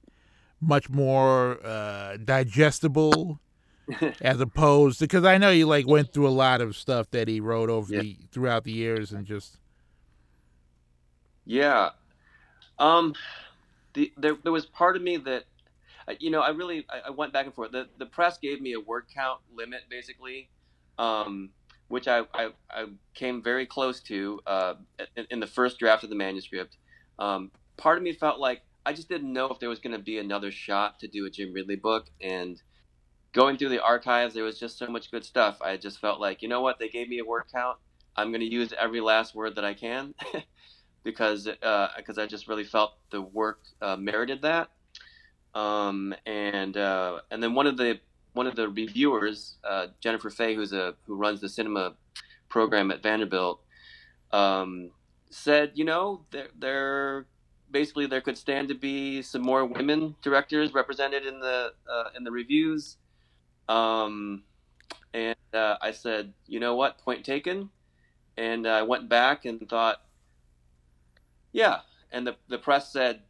[0.59, 3.39] much more uh, digestible
[4.21, 7.39] as opposed because I know you like went through a lot of stuff that he
[7.39, 9.57] wrote over the throughout the years and just
[11.45, 11.89] Yeah.
[12.79, 13.13] Um,
[13.93, 15.45] the there there was part of me that,
[16.07, 17.71] uh, you know, I really I, I went back and forth.
[17.71, 20.49] The the press gave me a word count limit basically,
[20.97, 21.49] um,
[21.87, 24.73] which I, I I came very close to uh,
[25.15, 26.77] in, in the first draft of the manuscript.
[27.19, 30.03] Um, part of me felt like I just didn't know if there was going to
[30.03, 32.61] be another shot to do a Jim Ridley book and.
[33.33, 35.61] Going through the archives, there was just so much good stuff.
[35.61, 36.79] I just felt like, you know what?
[36.79, 37.77] They gave me a word count.
[38.15, 40.13] I'm going to use every last word that I can.
[41.03, 41.45] because
[41.97, 44.69] because I just really felt the work uh, merited that.
[45.53, 47.99] Um, and uh, and then one of the
[48.33, 51.95] one of the reviewers, uh, Jennifer Fay, who's a who runs the cinema
[52.49, 53.61] program at Vanderbilt,
[54.31, 54.91] um,
[55.29, 57.25] said, you know, there there
[57.69, 62.23] basically there could stand to be some more women directors represented in the uh, in
[62.23, 62.97] the reviews.
[63.67, 64.43] Um,
[65.13, 67.69] and uh, I said, you know what, point taken.
[68.37, 70.01] And I went back and thought,
[71.51, 71.79] yeah,
[72.11, 73.21] and the the press said,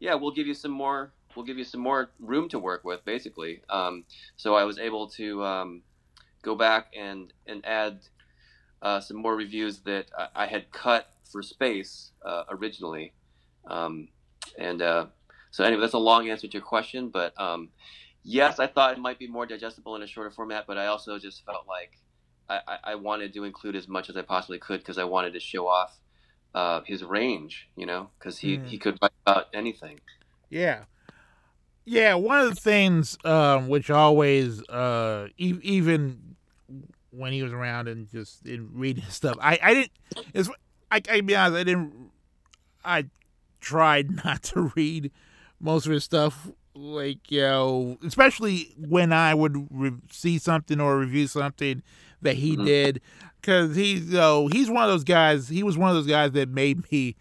[0.00, 1.12] yeah, we'll give you some more.
[1.34, 3.62] We'll give you some more room to work with, basically.
[3.70, 4.04] Um,
[4.36, 5.82] so I was able to um,
[6.42, 8.00] go back and and add
[8.82, 13.12] uh, some more reviews that I, I had cut for space uh, originally.
[13.66, 14.08] Um,
[14.58, 15.06] and uh,
[15.50, 17.70] so anyway, that's a long answer to your question, but um,
[18.22, 21.18] yes, I thought it might be more digestible in a shorter format, but I also
[21.18, 21.92] just felt like
[22.48, 25.32] I, I, I wanted to include as much as I possibly could because I wanted
[25.34, 25.96] to show off
[26.54, 28.66] uh, his range, you know, because he, Mm.
[28.66, 30.00] he could write about anything.
[30.50, 30.84] Yeah.
[31.84, 36.36] Yeah, one of the things um, which always, uh, e- even
[37.10, 39.90] when he was around and just in reading stuff, I, I didn't.
[40.32, 40.48] It's,
[40.90, 42.10] I, I be honest, I didn't.
[42.84, 43.06] I
[43.60, 45.10] tried not to read
[45.58, 50.98] most of his stuff, like you know, especially when I would re- see something or
[50.98, 51.82] review something
[52.22, 52.64] that he Mhm.
[52.64, 53.00] did,
[53.42, 55.48] because he's you know, he's one of those guys.
[55.48, 57.16] He was one of those guys that made me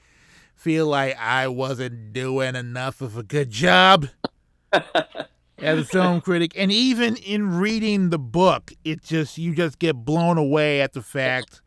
[0.55, 4.07] feel like I wasn't doing enough of a good job
[4.71, 6.53] as a film critic.
[6.55, 11.01] And even in reading the book, it just you just get blown away at the
[11.01, 11.61] fact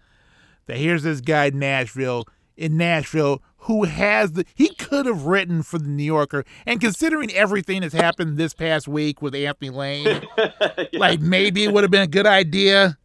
[0.67, 2.25] that here's this guy in Nashville
[2.57, 7.33] in Nashville who has the he could have written for the New Yorker and considering
[7.33, 10.23] everything that's happened this past week with Anthony Lane
[10.93, 12.97] like maybe it would have been a good idea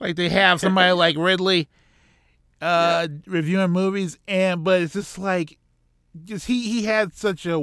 [0.00, 1.68] like they have somebody like Ridley
[2.62, 5.58] uh reviewing movies and but it's just like
[6.24, 7.58] just he he had such a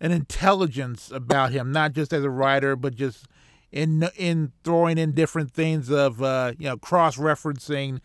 [0.00, 3.26] an intelligence about him not just as a writer but just
[3.70, 8.00] in in throwing in different things of uh you know cross referencing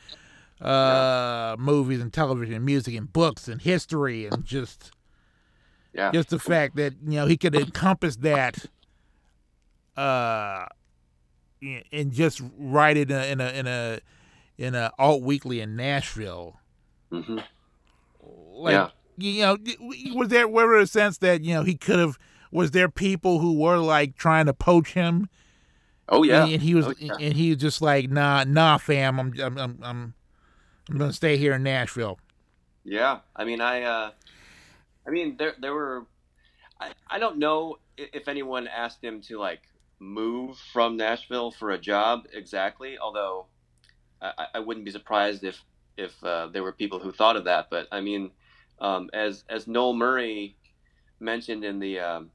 [0.60, 4.92] uh movies and television and music and books and history and just
[5.94, 6.12] Yeah.
[6.12, 8.66] just the fact that you know he could encompass that
[9.96, 10.66] uh
[11.92, 14.00] and just write it in a in a in a,
[14.58, 16.60] in a alt weekly in Nashville.
[17.12, 17.40] Mm-hmm.
[18.22, 18.90] Like Yeah.
[19.18, 19.58] you know,
[20.16, 22.18] was there was there a sense that you know he could have?
[22.52, 25.30] Was there people who were like trying to poach him?
[26.08, 26.46] Oh yeah.
[26.46, 27.14] and, he was Oh, yeah.
[27.20, 30.14] and he was just like, nah, nah, fam, I'm I'm I'm I'm,
[30.90, 32.20] I'm gonna stay here in Nashville.
[32.84, 34.12] Yeah, I mean, I, uh,
[35.08, 36.06] I mean, there, there were,
[36.80, 39.62] I, I don't know if anyone asked him to like
[40.00, 42.98] move from Nashville for a job exactly.
[42.98, 43.48] Although,
[44.22, 45.62] I, I- wouldn't be surprised if
[45.98, 47.70] if uh, there were people who thought of that.
[47.70, 48.32] But I mean,
[48.80, 50.58] um, as as Noel Murray
[51.20, 52.32] mentioned in the um,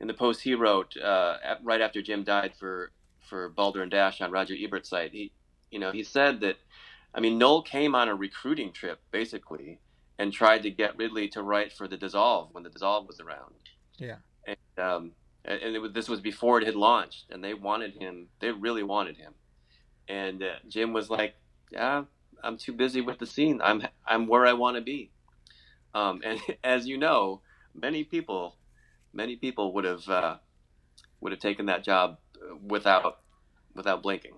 [0.00, 2.92] in the post he wrote uh, right after Jim died for
[3.28, 5.32] for Balder and Dash on Roger Ebert's site, he
[5.70, 6.56] you know he said that
[7.14, 9.80] I mean Noel came on a recruiting trip basically
[10.18, 13.54] and tried to get Ridley to write for the Dissolve when the Dissolve was around,
[13.98, 14.16] Yeah.
[14.46, 15.12] and um,
[15.48, 18.82] and it was, this was before it had launched, and they wanted him, they really
[18.82, 19.34] wanted him,
[20.08, 21.34] and uh, Jim was like,
[21.72, 22.04] yeah,
[22.42, 25.10] I'm too busy with the scene, I'm I'm where I want to be,
[25.94, 27.40] um, and as you know,
[27.74, 28.56] many people,
[29.12, 30.36] many people would have uh,
[31.20, 33.20] would have taken that job uh, without
[33.74, 34.34] without blinking.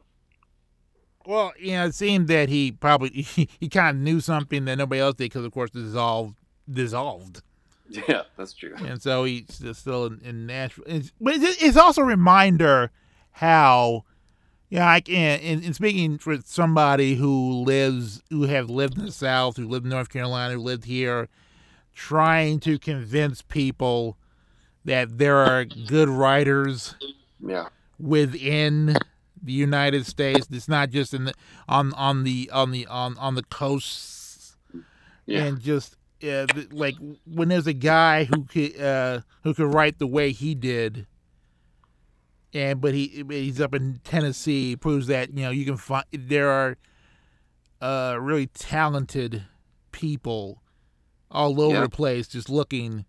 [1.26, 4.78] Well, you know, it seemed that he probably he, he kind of knew something that
[4.78, 6.36] nobody else did because, of course, dissolved
[6.70, 7.42] dissolved.
[8.08, 8.74] Yeah, that's true.
[8.76, 10.84] and so he's still- in, in Nashville.
[10.86, 12.90] It's, but it's, it's also a reminder
[13.32, 14.04] how,
[14.68, 15.40] yeah, I can.
[15.40, 19.84] And, and speaking for somebody who lives, who have lived in the South, who lived
[19.86, 21.28] in North Carolina, who lived here,
[21.94, 24.16] trying to convince people
[24.84, 26.94] that there are good writers
[27.40, 27.68] Yeah.
[27.98, 28.96] within
[29.42, 30.46] the United States.
[30.50, 31.34] It's not just in the
[31.68, 34.56] on on the on the on on the coasts,
[35.26, 35.44] Yeah.
[35.44, 36.94] and just uh, like
[37.26, 41.06] when there's a guy who could uh, who could write the way he did,
[42.52, 46.50] and but he he's up in Tennessee proves that you know you can find there
[46.50, 46.76] are
[47.80, 49.44] uh, really talented
[49.92, 50.62] people
[51.30, 51.80] all over Yeah.
[51.82, 53.04] the place just looking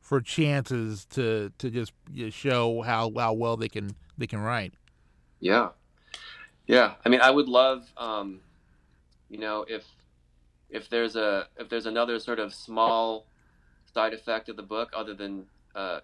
[0.00, 4.74] for chances to to just, just show how how well they can they can write.
[5.40, 5.70] Yeah,
[6.66, 6.94] yeah.
[7.04, 8.40] I mean, I would love, um,
[9.28, 9.84] you know, if
[10.72, 13.26] if there's a if there's another sort of small
[13.94, 15.44] side effect of the book other than
[15.74, 16.00] uh,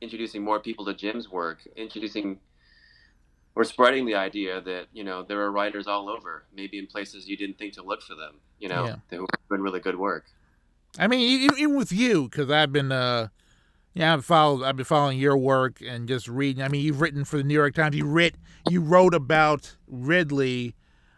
[0.00, 2.40] introducing more people to Jim's work, introducing
[3.54, 7.28] or spreading the idea that you know there are writers all over, maybe in places
[7.28, 8.34] you didn't think to look for them.
[8.58, 8.96] You know, Yeah.
[9.16, 10.26] who are doing really good work.
[10.98, 13.28] I mean, even, with you, because I've been, uh,
[13.94, 16.62] yeah, I've followed, I've been following your work and just reading.
[16.62, 17.94] I mean, you've written for the New York Times.
[17.94, 18.36] You writ,
[18.68, 20.74] you wrote about Ridley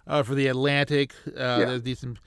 [0.07, 1.15] uh, for the Atlantic.
[1.29, 2.19] Uh, There's decent.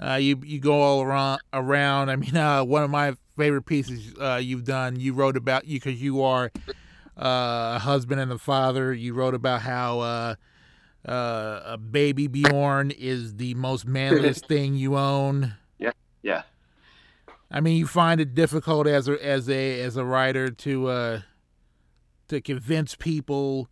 [0.00, 2.10] Uh, you you go all around around.
[2.10, 4.98] I mean, uh, one of my favorite pieces uh, you've done.
[4.98, 6.50] You wrote about you because you are
[7.16, 8.92] uh, a husband and a father.
[8.92, 10.00] You wrote about how.
[10.00, 10.34] Uh,
[11.06, 15.54] uh, a baby Bjorn is the most manliest thing you own.
[15.78, 15.92] Yeah,
[16.22, 16.44] yeah.
[17.50, 21.20] I mean, you find it difficult as a as a as a writer to uh,
[22.28, 23.68] to convince people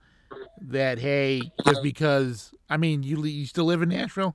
[0.61, 4.35] that hey, just because I mean, you you still live in Nashville.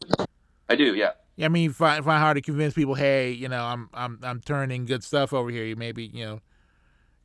[0.70, 1.12] I do, yeah.
[1.40, 2.96] I mean, find find hard to convince people.
[2.96, 5.66] Hey, you know, I'm I'm I'm turning good stuff over here.
[5.66, 6.40] You maybe you know,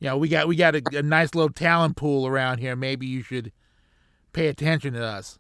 [0.00, 2.76] you know, we got we got a, a nice little talent pool around here.
[2.76, 3.52] Maybe you should
[4.32, 5.38] pay attention to us.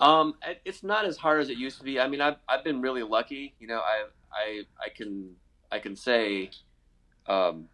[0.00, 0.34] Um,
[0.64, 2.00] it's not as hard as it used to be.
[2.00, 3.54] I mean, I've I've been really lucky.
[3.60, 5.36] You know, I I I can
[5.70, 6.50] I can say,
[7.26, 7.68] um,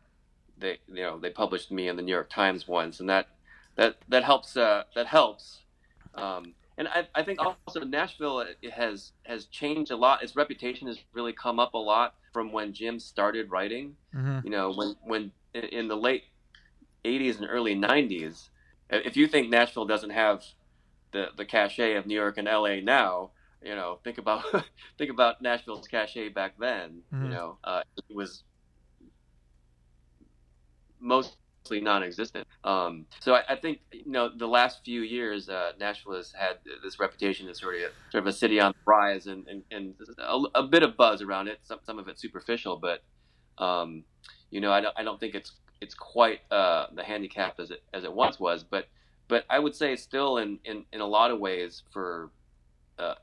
[0.59, 3.29] they you know they published me in the New York Times once, and that
[3.77, 4.57] that that helps.
[4.57, 5.61] Uh, that helps.
[6.15, 10.23] Um, and I, I think also Nashville has has changed a lot.
[10.23, 13.97] Its reputation has really come up a lot from when Jim started writing.
[14.15, 14.43] Mhm.
[14.45, 16.25] You know, when when in- the late
[17.05, 18.49] '80s and early '90s,
[18.89, 20.43] if you think Nashville doesn't have
[21.13, 24.43] the the cachet of New York and LA now, you know, think about
[24.97, 27.03] think about Nashville's cachet back then.
[27.13, 27.31] You Mhm.
[27.31, 28.43] know, uh, it was
[31.71, 32.47] mostly non-existent.
[32.65, 36.59] Um, so I, I think you know the last few years, uh, Nashville has had
[36.83, 39.95] this reputation as sort of sort of a city on the rise, and and, and
[40.19, 41.61] a, a bit of buzz around it.
[41.63, 43.03] Some some of it superficial, but
[43.63, 44.05] um,
[44.51, 47.83] you know, I don't I don't think it's it's quite uh, the handicap as it
[47.95, 48.87] as it once was, but
[49.29, 52.31] but I would say still in in, in a lot of ways for
[52.99, 53.15] uh,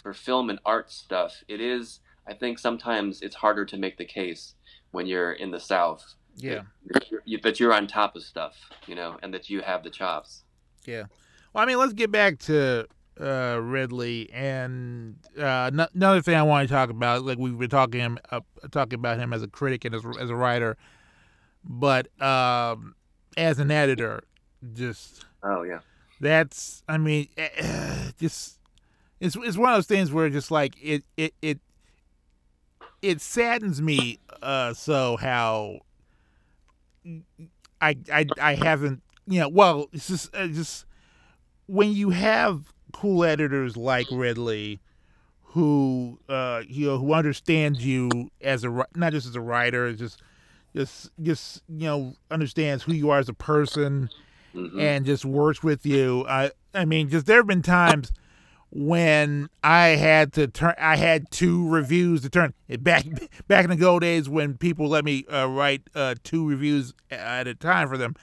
[0.00, 2.00] for film and art stuff, it is.
[2.26, 4.54] I think sometimes it's harder to make the case
[4.90, 6.14] when you're in the South.
[6.38, 6.62] Yeah.
[6.90, 8.54] that you're, you- that you're on top of stuff,
[8.86, 10.44] you know, and that you have the chops.
[10.86, 11.04] Yeah.
[11.52, 12.86] Well, I mean, let's get back to
[13.20, 17.24] uh, Ridley and uh, no- another thing I want to talk about.
[17.24, 20.30] Like we've been talking him uh, talking about him as a critic and as, as
[20.30, 20.76] a writer,
[21.64, 22.94] but um,
[23.36, 24.22] as an editor,
[24.74, 25.80] just Oh yeah.
[26.20, 28.58] that's I mean, eh, just
[29.20, 31.58] it's it's one of those things where just like it it it
[33.02, 35.78] it saddens me uh so how
[37.80, 40.84] I I I haven't you know well it's just uh, just
[41.66, 44.80] when you have cool editors like Ridley
[45.52, 50.22] who uh you know who understands you as a not just as a writer just
[50.76, 54.10] just just you know understands who you are as a person
[54.54, 54.80] Mhm.
[54.80, 56.24] and just works with you.
[56.26, 58.12] I I mean, just there have been times
[58.70, 60.74] when I had to turn.
[60.78, 62.54] I had two reviews to turn.
[62.80, 63.04] Back
[63.48, 66.92] back in the good old days when people let me uh, write uh, two reviews
[67.10, 68.14] at a time for them,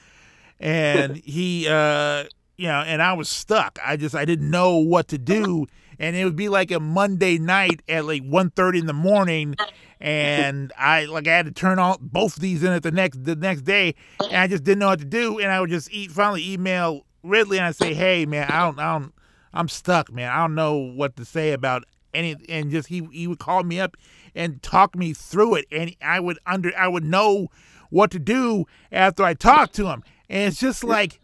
[0.59, 2.25] and he, uh,
[2.57, 3.79] you know, and I was stuck.
[3.83, 5.65] I just I didn't know what to do,
[5.99, 9.55] and it would be like a Monday night at like 1.30 in the morning.
[9.99, 13.23] And I like I had to turn all both of these in at the next
[13.23, 15.39] the next day, and I just didn't know what to do.
[15.39, 18.77] And I would just eat finally email Ridley and I say, "Hey man, I don't
[18.77, 19.13] I don't
[19.55, 20.29] I'm stuck, man.
[20.29, 23.79] I don't know what to say about any and just he he would call me
[23.79, 23.97] up
[24.33, 27.47] and talk me through it and I would under I would know
[27.89, 30.03] what to do after I talked to him.
[30.29, 31.19] And it's just like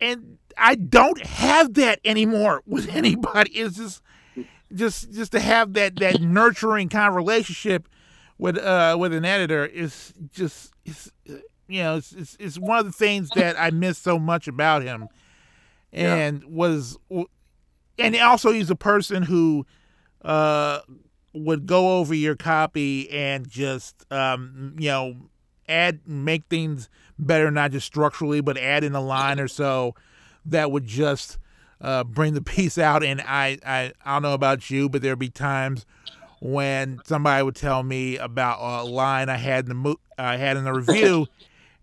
[0.00, 3.52] and I don't have that anymore with anybody.
[3.52, 4.02] It's just
[4.74, 7.88] just just to have that that nurturing kind of relationship
[8.38, 11.34] with uh with an editor is just uh,
[11.68, 14.82] you know it's, it's it's one of the things that I miss so much about
[14.82, 15.08] him
[15.92, 16.98] and was
[17.98, 19.66] and also he's a person who
[20.24, 20.80] uh
[21.34, 25.16] would go over your copy and just um you know
[25.68, 26.88] add make things
[27.18, 29.94] better not just structurally but add in a line or so
[30.44, 31.38] that would just
[31.80, 33.02] uh, bring the piece out.
[33.02, 35.84] And I, I I don't know about you but there'd be times
[36.40, 40.56] when somebody would tell me about a line I had in the mo- I had
[40.56, 41.26] in the review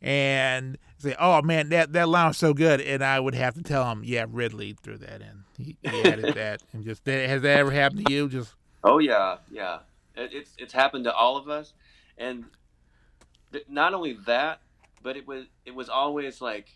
[0.02, 3.62] and say, "Oh man, that that line was so good," and I would have to
[3.64, 5.46] tell him, "Yeah, Ridley threw that in.
[5.58, 8.30] He, he added that." And just has that ever happened to you?
[8.30, 9.80] Just Oh yeah, yeah.
[10.16, 11.74] It, it's it's happened to all of us,
[12.18, 12.46] and
[13.52, 14.62] th- not only that,
[15.02, 16.68] but it was it was always like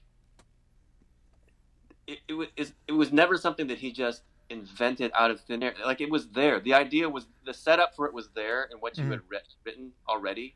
[2.07, 2.47] it, it was
[2.88, 5.74] it was never something that he just invented out of thin air.
[5.86, 6.59] Like it was there.
[6.59, 9.11] The idea was the setup for it was there, and what you Mhm.
[9.11, 10.55] had writ- written already.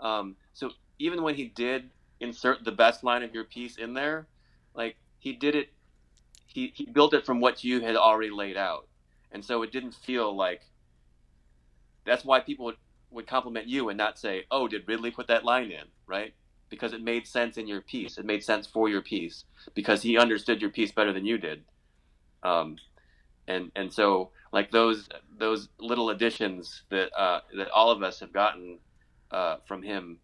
[0.00, 1.90] Um, so even when he did
[2.22, 4.26] insert the best line of your piece in there,
[4.74, 5.68] like he did it,
[6.46, 8.88] he, he built it from what you had already laid out,
[9.30, 10.62] and so it didn't feel like.
[12.04, 12.76] That's why people would,
[13.10, 16.34] would compliment you and not say, "Oh, did Ridley put that line in?" Right?
[16.68, 18.18] Because it made sense in your piece.
[18.18, 19.44] It made sense for your piece
[19.74, 21.64] because he understood your piece better than you did.
[22.42, 22.76] Um,
[23.46, 25.08] and and so like those
[25.38, 28.78] those little additions that uh, that all of us have gotten
[29.30, 30.18] uh, from him,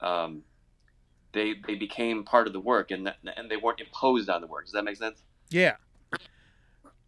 [0.00, 0.42] um,
[1.34, 4.46] they they became part of the work and that, and they weren't imposed on the
[4.46, 4.64] work.
[4.64, 5.22] Does that make sense?
[5.50, 5.76] yeah.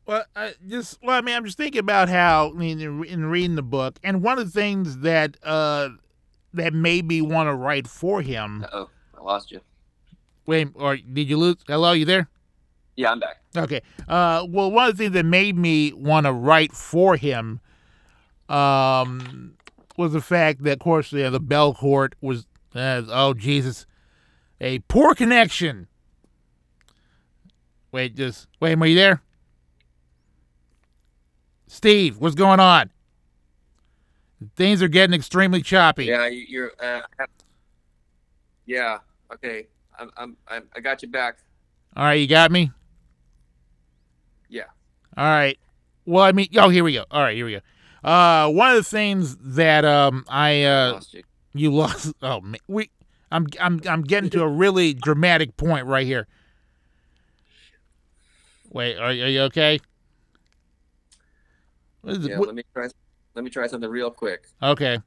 [0.04, 3.26] Well, I just well, I mean, I'm just thinking about how I mean, in, in
[3.26, 5.88] reading the book, and one of the things that uh
[6.54, 8.64] that made me want to write for him.
[8.72, 9.60] Oh, I lost you.
[10.46, 11.56] Wait, or did you lose?
[11.66, 12.28] Hello, you there?
[12.94, 13.38] Yeah, I'm back.
[13.56, 13.82] Okay.
[14.08, 17.60] Uh, well, one of the things that made me want to write for him,
[18.48, 19.54] um,
[19.96, 23.86] was the fact that, of course, yeah, the Belcourt was, uh, oh Jesus,
[24.60, 25.88] a poor connection.
[27.92, 28.78] Wait, just wait.
[28.78, 29.22] Are you there?
[31.66, 32.90] Steve, what's going on?
[34.54, 36.06] Things are getting extremely choppy.
[36.06, 36.72] Yeah, you- you're.
[36.82, 37.00] Uh,
[38.66, 38.98] yeah.
[39.32, 39.66] Okay.
[39.98, 40.10] I'm.
[40.16, 40.36] I'm.
[40.48, 40.68] I'm.
[40.74, 41.38] I got you back.
[41.96, 42.70] All right, you got me.
[44.48, 44.64] Yeah.
[45.16, 45.58] All right.
[46.04, 47.04] Well, I mean, oh, here we go.
[47.10, 47.60] All right, here we go.
[48.08, 51.22] Uh, one of the things that um I uh lost you.
[51.54, 52.12] you lost.
[52.22, 52.90] Oh man, we.
[53.30, 56.26] I'm I'm I'm getting to a really dramatic point right here.
[58.70, 59.78] Wait, are, are you okay?
[62.04, 62.26] Is?
[62.26, 62.38] Yeah.
[62.38, 62.88] what- Let me try.
[63.34, 64.46] Let me try something real quick.
[64.62, 64.98] Okay.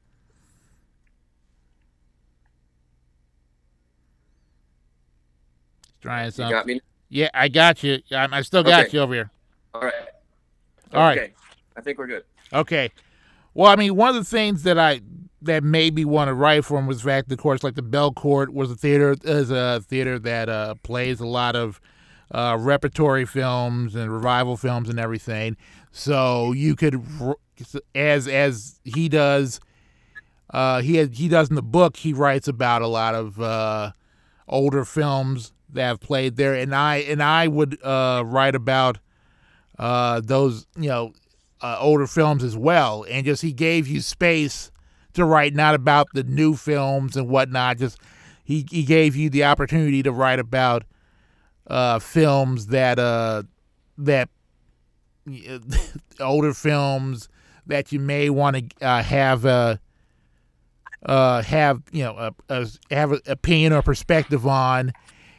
[6.00, 6.50] Trying You something.
[6.50, 6.80] got me.
[7.08, 7.98] Yeah, I got you.
[8.12, 8.96] I'm, I still got Okay.
[8.96, 9.30] you over here.
[9.74, 9.92] All right.
[10.94, 11.18] All right.
[11.18, 11.32] Okay.
[11.76, 12.24] I think we're good.
[12.52, 12.90] Okay.
[13.54, 15.00] Well, I mean, one of the things that I
[15.42, 17.82] that made me want to write for him was the fact, of course, like the
[17.82, 21.80] Belcourt was a theater is a theater that uh, plays a lot of
[22.30, 25.56] uh, repertory films and revival films and everything.
[25.92, 27.02] So you could,
[27.94, 29.60] as as he does,
[30.50, 31.96] uh, he he does in the book.
[31.96, 33.92] He writes about a lot of uh,
[34.46, 38.98] older films that have played there, and I and I would uh, write about
[39.78, 41.14] uh, those you know
[41.62, 44.70] older films as well, and just he gave you space
[45.14, 47.78] to write not about the new films and whatnot.
[47.78, 47.98] Just
[48.44, 50.84] he he gave you the opportunity to write about
[51.66, 53.42] uh, films that uh
[53.98, 54.28] that
[56.20, 57.28] older films
[57.66, 59.76] that you may want to uh, have uh
[61.06, 64.92] uh have you know a, a have an opinion or perspective on,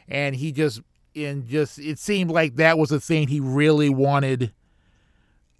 [0.08, 0.80] and he just
[1.14, 4.52] and just it seemed like that was a thing he really wanted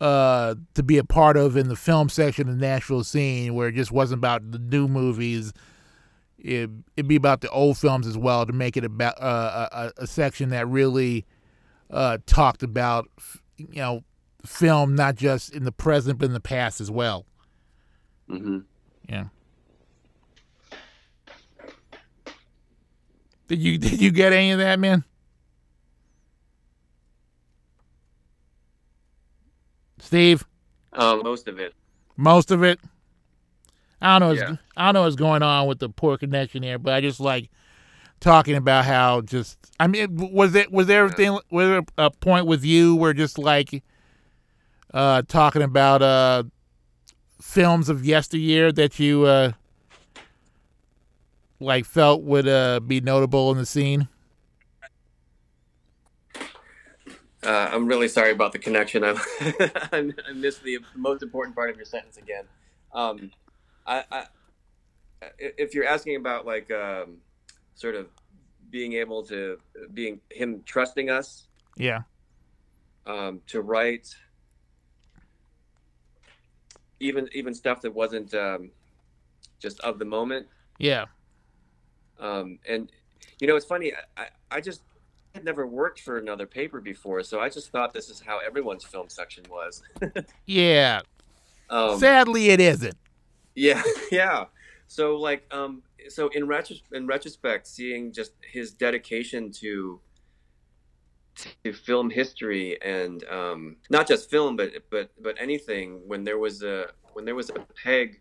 [0.02, 3.68] uh, to be a part of in the film section of the Nashville scene, where
[3.68, 5.52] it just wasn't about the new movies.
[6.38, 10.02] It, it'd be about the old films as well to make it about uh, a,
[10.02, 11.24] a section that really
[11.88, 13.08] uh, talked about,
[13.56, 14.02] you know,
[14.44, 17.24] film not just in the present but in the past as well.
[18.28, 18.58] Mm-hmm.
[19.08, 19.26] Yeah.
[23.46, 25.04] Did you did you get any of that, man?
[30.02, 30.44] Steve?
[30.92, 31.74] Um, most of it.
[32.16, 32.80] Most of it.
[34.00, 34.28] I don't know.
[34.34, 34.56] What's, Yeah.
[34.76, 37.50] I don't know what's going on with the poor connection here, but I just like
[38.18, 39.56] talking about how just.
[39.78, 41.38] I mean, was it was there everything?
[41.50, 43.82] Was there a point with you where just like
[44.92, 46.42] uh talking about uh
[47.40, 49.52] films of yesteryear that you uh
[51.60, 54.08] like felt would uh be notable in the scene?
[57.44, 59.02] Uh, I'm really sorry about the connection.
[59.04, 59.16] I
[59.92, 62.44] I missed the most important part of your sentence again.
[62.92, 63.30] Um,
[63.86, 64.24] I, I,
[65.38, 67.16] if you're asking about like um,
[67.74, 68.06] sort of
[68.70, 69.58] being able to
[69.92, 72.02] being him trusting us Yeah.
[73.06, 74.14] um, to write
[77.00, 78.70] even even stuff that wasn't um,
[79.58, 80.46] just of the moment.
[80.78, 81.06] Yeah.
[82.20, 82.90] Um, and
[83.40, 83.92] you know, it's funny.
[84.16, 84.82] I, I just
[85.34, 88.84] had never worked for another paper before, so I just thought this is how everyone's
[88.84, 89.82] film section was.
[90.46, 91.00] Yeah.
[91.70, 92.96] Um, Sadly, it isn't.
[93.54, 94.44] Yeah, yeah.
[94.88, 100.00] So like, um, so in retros- in retrospect, seeing just his dedication to
[101.64, 106.02] to film history and um, not just film, but but but anything.
[106.06, 108.20] When there was a when there was a peg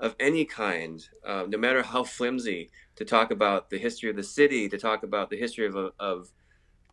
[0.00, 4.22] of any kind, uh, no matter how flimsy, to talk about the history of the
[4.22, 6.30] city, to talk about the history of a, of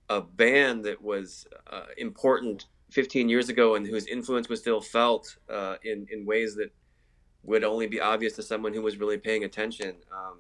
[0.10, 5.38] a band that was uh, important 15 years ago and whose influence was still felt
[5.49, 6.72] uh, in in ways that
[7.43, 9.95] would only be obvious to someone who was really paying attention.
[10.12, 10.39] Um,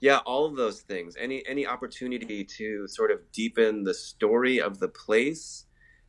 [0.00, 1.16] yeah, all of those things.
[1.18, 5.66] Any any opportunity to sort of deepen the story of the place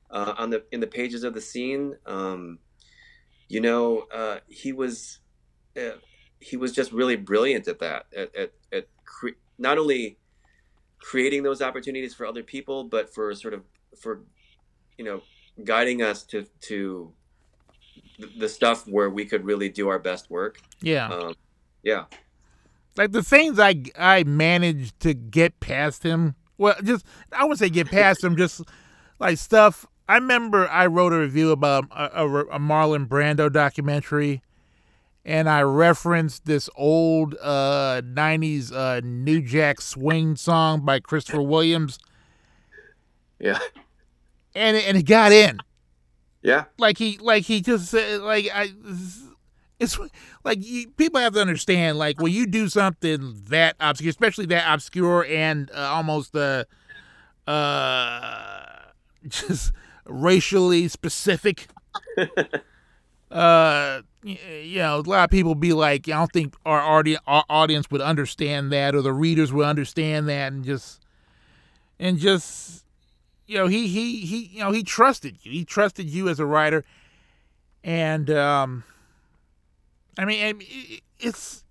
[0.09, 1.97] uh, on the in the pages of the scene.
[2.05, 2.59] Um,
[3.49, 5.19] you know, uh, he was
[5.75, 5.97] uh,
[6.39, 8.05] he was just really brilliant at that.
[8.15, 10.17] At at, at cre- not only
[11.01, 13.63] creating those opportunities for other people, but for sort of
[13.99, 14.21] for
[14.97, 15.21] you know
[15.63, 17.13] guiding us to to
[18.37, 20.59] the stuff where we could really do our best work.
[20.81, 21.09] Yeah.
[21.09, 21.35] Um,
[21.83, 22.05] yeah.
[22.97, 26.35] like the things I I managed to get past him.
[26.57, 28.61] Well, just I wouldn't say get past him, just
[29.19, 34.41] like stuff I remember I wrote a review about a, a, a Marlon Brando documentary,
[35.25, 41.99] and I referenced this old uh, '90s uh, New Jack Swing song by Christopher Williams,
[43.39, 43.59] Yeah.
[44.55, 45.59] and it, and it got in.
[46.41, 46.65] Yeah.
[46.79, 48.69] Like he, like he just said, like I,
[49.79, 49.99] it's
[50.43, 54.71] like you, people have to understand, like when you do something that obscure, especially that
[54.73, 56.63] obscure and uh, almost uh,
[57.47, 58.65] uh,
[59.27, 59.71] just
[60.05, 61.67] racially specific.
[63.31, 67.43] uh, you know, a lot of people be like, I don't think our, audi- our
[67.49, 71.01] audience would understand that, or the readers would understand that, and just,
[71.99, 72.85] and just,
[73.47, 75.51] you know, he he he, you know, he trusted you.
[75.51, 76.83] He trusted you as a writer,
[77.83, 78.83] and um,
[80.17, 80.61] I mean,
[81.19, 81.63] it's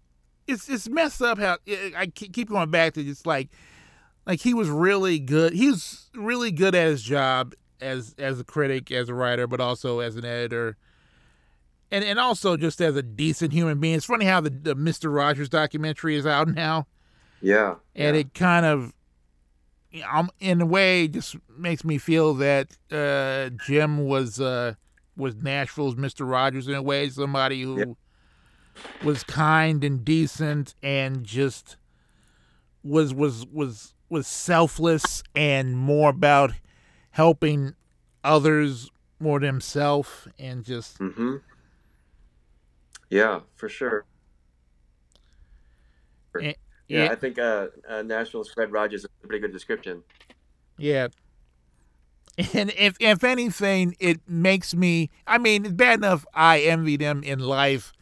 [0.46, 1.58] it's it's messed up how
[1.96, 3.48] I keep keep going back to just like
[4.26, 5.52] like he was really good.
[5.52, 9.60] He was really good at his job as as a critic, as a writer, but
[9.60, 10.76] also as an editor,
[11.90, 13.94] and and also just as a decent human being.
[13.96, 16.86] It's funny how the, the Mister Rogers documentary is out now,
[17.40, 17.76] Yeah.
[17.94, 18.92] and it kind of,
[19.90, 24.74] you know, um, in a way, just makes me feel that uh, Jim was uh,
[25.16, 27.96] was Nashville's Mister Rogers in a way, somebody who
[29.02, 31.76] was kind and decent and just
[32.82, 36.52] was was was was selfless and more about
[37.10, 37.74] helping
[38.24, 41.36] others more than himself and just Mm-hmm.
[43.10, 44.06] Yeah, for sure.
[46.40, 46.54] Eh,
[46.88, 47.10] yeah, yeah.
[47.10, 50.02] I think uh, uh, Nashville's Fred Rogers is a pretty good description.
[50.78, 51.08] Yeah.
[52.54, 55.10] And if if anything, it makes me.
[55.26, 57.92] I mean, it's bad enough I envied him in life,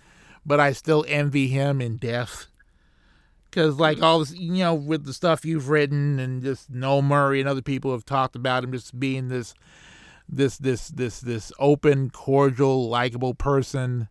[0.47, 2.47] but I still envy him in death.
[3.51, 7.41] Cause like all this, you know, with the stuff you've written and just Noel Murray
[7.41, 9.55] and other people have talked about him just being this,
[10.29, 14.09] this, this, this, this open, cordial, likable person,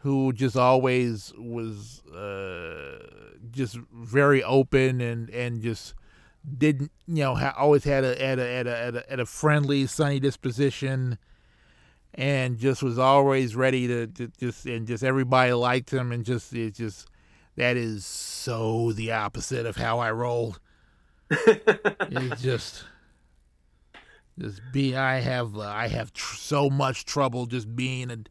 [0.00, 2.98] who just always was uh,
[3.50, 5.94] just very open and and just
[6.56, 9.86] didn't you know ha- always had a had a, had a had a a friendly
[9.86, 11.18] sunny disposition
[12.14, 16.52] and just was always ready to, to just and just everybody liked him and just
[16.52, 17.08] it just
[17.56, 20.56] that is so the opposite of how I roll.
[21.30, 22.84] it's just
[24.38, 28.28] just be I have uh, I have tr- so much trouble just being and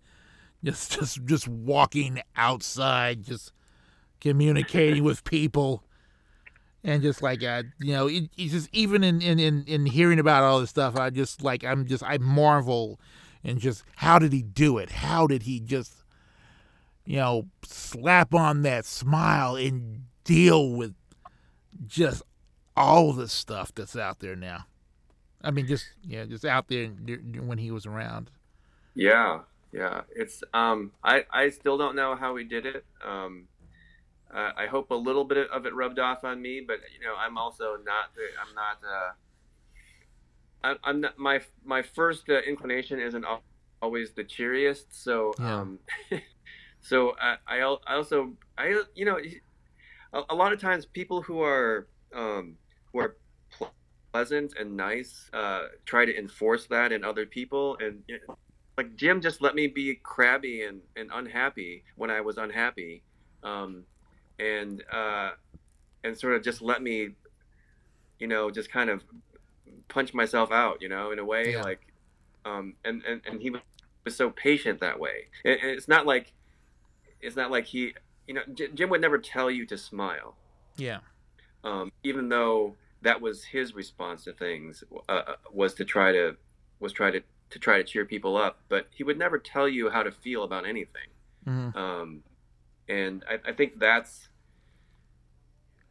[0.64, 3.52] just just just walking outside just
[4.20, 5.84] communicating with people.
[6.82, 10.18] And just like uh, you know it, it's just even in, in in in hearing
[10.18, 12.98] about all this stuff i just like i'm just i marvel
[13.44, 14.92] and just how did he do it?
[14.92, 16.04] How did he just
[17.06, 20.94] you know slap on that smile and deal with
[21.88, 22.24] just
[22.76, 24.66] all the stuff that's out there now?
[25.42, 28.30] I mean just yeah just out there when he was around.
[28.96, 29.42] Yeah,
[29.72, 30.02] yeah.
[30.16, 32.86] It's um, I I still don't know how we did it.
[33.06, 33.48] Um,
[34.34, 37.16] uh, I hope a little bit of it rubbed off on me, but you know,
[37.18, 38.12] I'm also not.
[38.42, 38.80] I'm not.
[38.84, 39.12] Uh,
[40.64, 41.18] I, I'm not.
[41.18, 43.26] My my first uh, inclination isn't
[43.82, 45.04] always the cheeriest.
[45.04, 45.62] So Yeah.
[45.62, 45.80] um,
[46.82, 49.20] so I I I also I you know,
[50.14, 52.58] a, a lot of times people who are um
[52.92, 53.18] who are
[54.12, 58.04] pleasant and nice uh try to enforce that in other people and.
[58.08, 58.22] It,
[58.80, 63.04] like Jim just let me be crabby and, and unhappy when I was unhappy,
[63.44, 63.84] um,
[64.40, 65.32] and uh,
[66.06, 67.10] and sort of just let me,
[68.20, 69.04] you know, just kind of
[69.90, 71.64] punch myself out, you know, in a way Yeah.
[71.64, 71.82] like,
[72.46, 75.28] um, and, and and he was so patient that way.
[75.44, 76.32] And, and it's not like,
[77.20, 77.94] it's not like he,
[78.28, 80.38] you know, J- Jim would never tell you to smile
[80.78, 81.00] yeah
[81.66, 86.38] um, even though that was his response to things uh, was to try to
[86.80, 89.90] was try to to try to cheer people up but he would never tell you
[89.90, 91.10] how to feel about anything
[91.48, 91.76] Mhm.
[91.76, 92.24] um,
[92.88, 94.30] and I, I think that's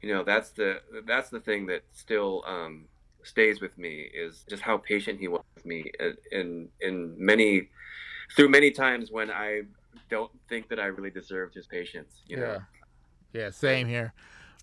[0.03, 2.87] you know that's the that's the thing that still um,
[3.25, 7.69] stays with me is just how patient he was with me in in, in many
[8.37, 9.63] through many times when I
[10.11, 12.59] don't think that I really deserved his patience you know Yeah.
[13.33, 14.15] Yeah, same here.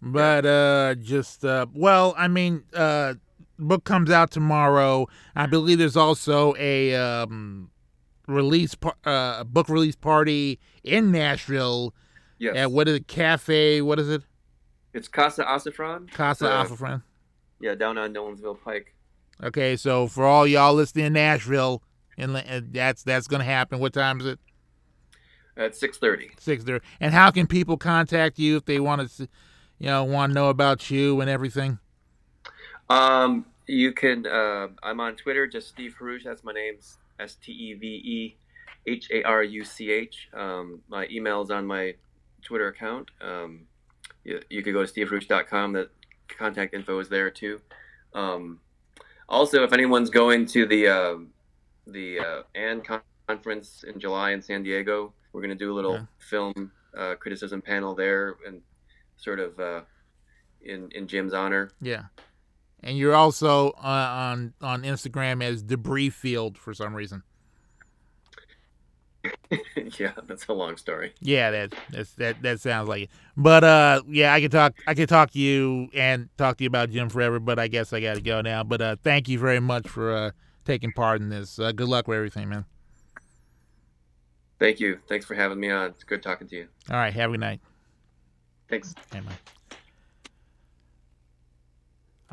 [0.02, 3.14] But uh just uh well, I mean, uh
[3.58, 5.08] book comes out tomorrow.
[5.36, 7.70] I believe there's also a um
[8.28, 11.94] release par- uh book release party in Nashville
[12.38, 12.56] Yes.
[12.58, 14.24] at what is it cafe what is it
[14.94, 16.12] It's Casa Azafrán.
[16.12, 17.02] Casa Uh, Friend
[17.62, 18.94] Yeah, down on Nolensville Pike.
[19.44, 21.82] okay so for all y'all listening in Nashville
[22.18, 22.36] and
[22.74, 24.40] that's that's gonna happen what time is it
[25.56, 26.32] At six thirty.
[26.40, 29.30] six there and how can people contact you if they want to
[29.78, 31.78] you know want to know about you and everything
[32.90, 34.26] Um, You can.
[34.28, 36.24] Uh, I'm on Twitter, just Steve Haruch.
[36.24, 36.76] That's my name,
[37.20, 38.38] S T E V E
[38.86, 40.30] H A R U C H.
[40.34, 41.96] Um, my is on my
[42.44, 43.10] Twitter account.
[43.22, 43.62] Um,
[44.24, 45.74] you, you could go to steveharuch.com.
[45.74, 45.90] The
[46.28, 47.60] contact info is there too.
[48.14, 48.60] Um,
[49.28, 51.16] also, if anyone's going to the uh,
[51.88, 52.84] the uh, AAN
[53.28, 56.06] conference in July in San Diego, we're going to do a little Yeah.
[56.20, 58.62] film uh, criticism panel there, and
[59.18, 59.82] sort of uh,
[60.62, 61.72] in in Jim's honor.
[61.82, 62.04] Yeah.
[62.86, 67.24] And you're also uh, on on Instagram as Debris Field for some reason.
[70.00, 71.14] yeah, that's a long story.
[71.20, 73.10] Yeah, that that's, that that sounds like it.
[73.36, 76.68] But uh, yeah, I could talk I could talk to you and talk to you
[76.68, 78.64] about Jim forever, but I guess I got to go now.
[78.64, 80.32] But uh, thank you very much for uh,
[80.64, 81.58] taking part in this.
[81.58, 82.66] Uh, good luck with everything, man.
[84.60, 85.00] Thank you.
[85.10, 85.88] Thanks for having me on.
[85.88, 86.68] It's good talking to you.
[86.90, 87.62] All right, have a good night.
[88.70, 88.94] Thanks.
[89.12, 89.22] Bye.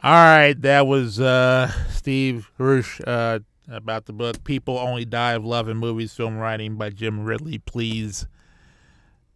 [0.00, 3.40] All right, that was uh, Steve Haruch uh,
[3.70, 7.58] about the book "People Only Die of Love in Movies: Film Writing" by Jim Ridley.
[7.58, 8.26] Please,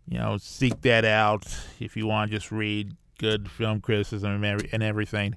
[0.09, 1.44] you know, seek that out
[1.78, 5.36] if you want just read good film criticism and everything.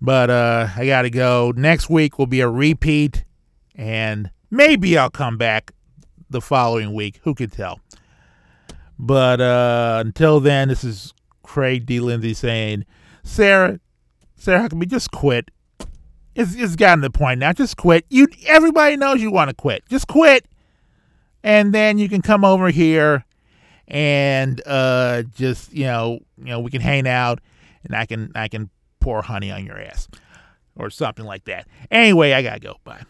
[0.00, 1.52] But uh, I got to go.
[1.56, 3.24] Next week will be a repeat,
[3.76, 5.72] and maybe I'll come back
[6.28, 7.20] the following week.
[7.22, 7.80] Who can tell?
[8.98, 12.00] But uh, until then, this is Craig D.
[12.00, 12.84] Lindsay saying,
[13.22, 13.78] Sarah,
[14.38, 15.50] Sarah Huckabee, just quit.
[16.34, 17.52] It's, it's gotten to the point now.
[17.52, 18.06] Just quit.
[18.08, 19.84] You everybody knows you want to quit.
[19.88, 20.46] Just quit,
[21.42, 23.24] and then you can come over here
[23.88, 27.40] and uh, just you know you know we can hang out,
[27.82, 28.70] and I can I can
[29.00, 30.08] pour honey on your ass
[30.76, 31.66] or something like that.
[31.90, 32.76] Anyway, I gotta go.
[32.84, 33.02] Bye.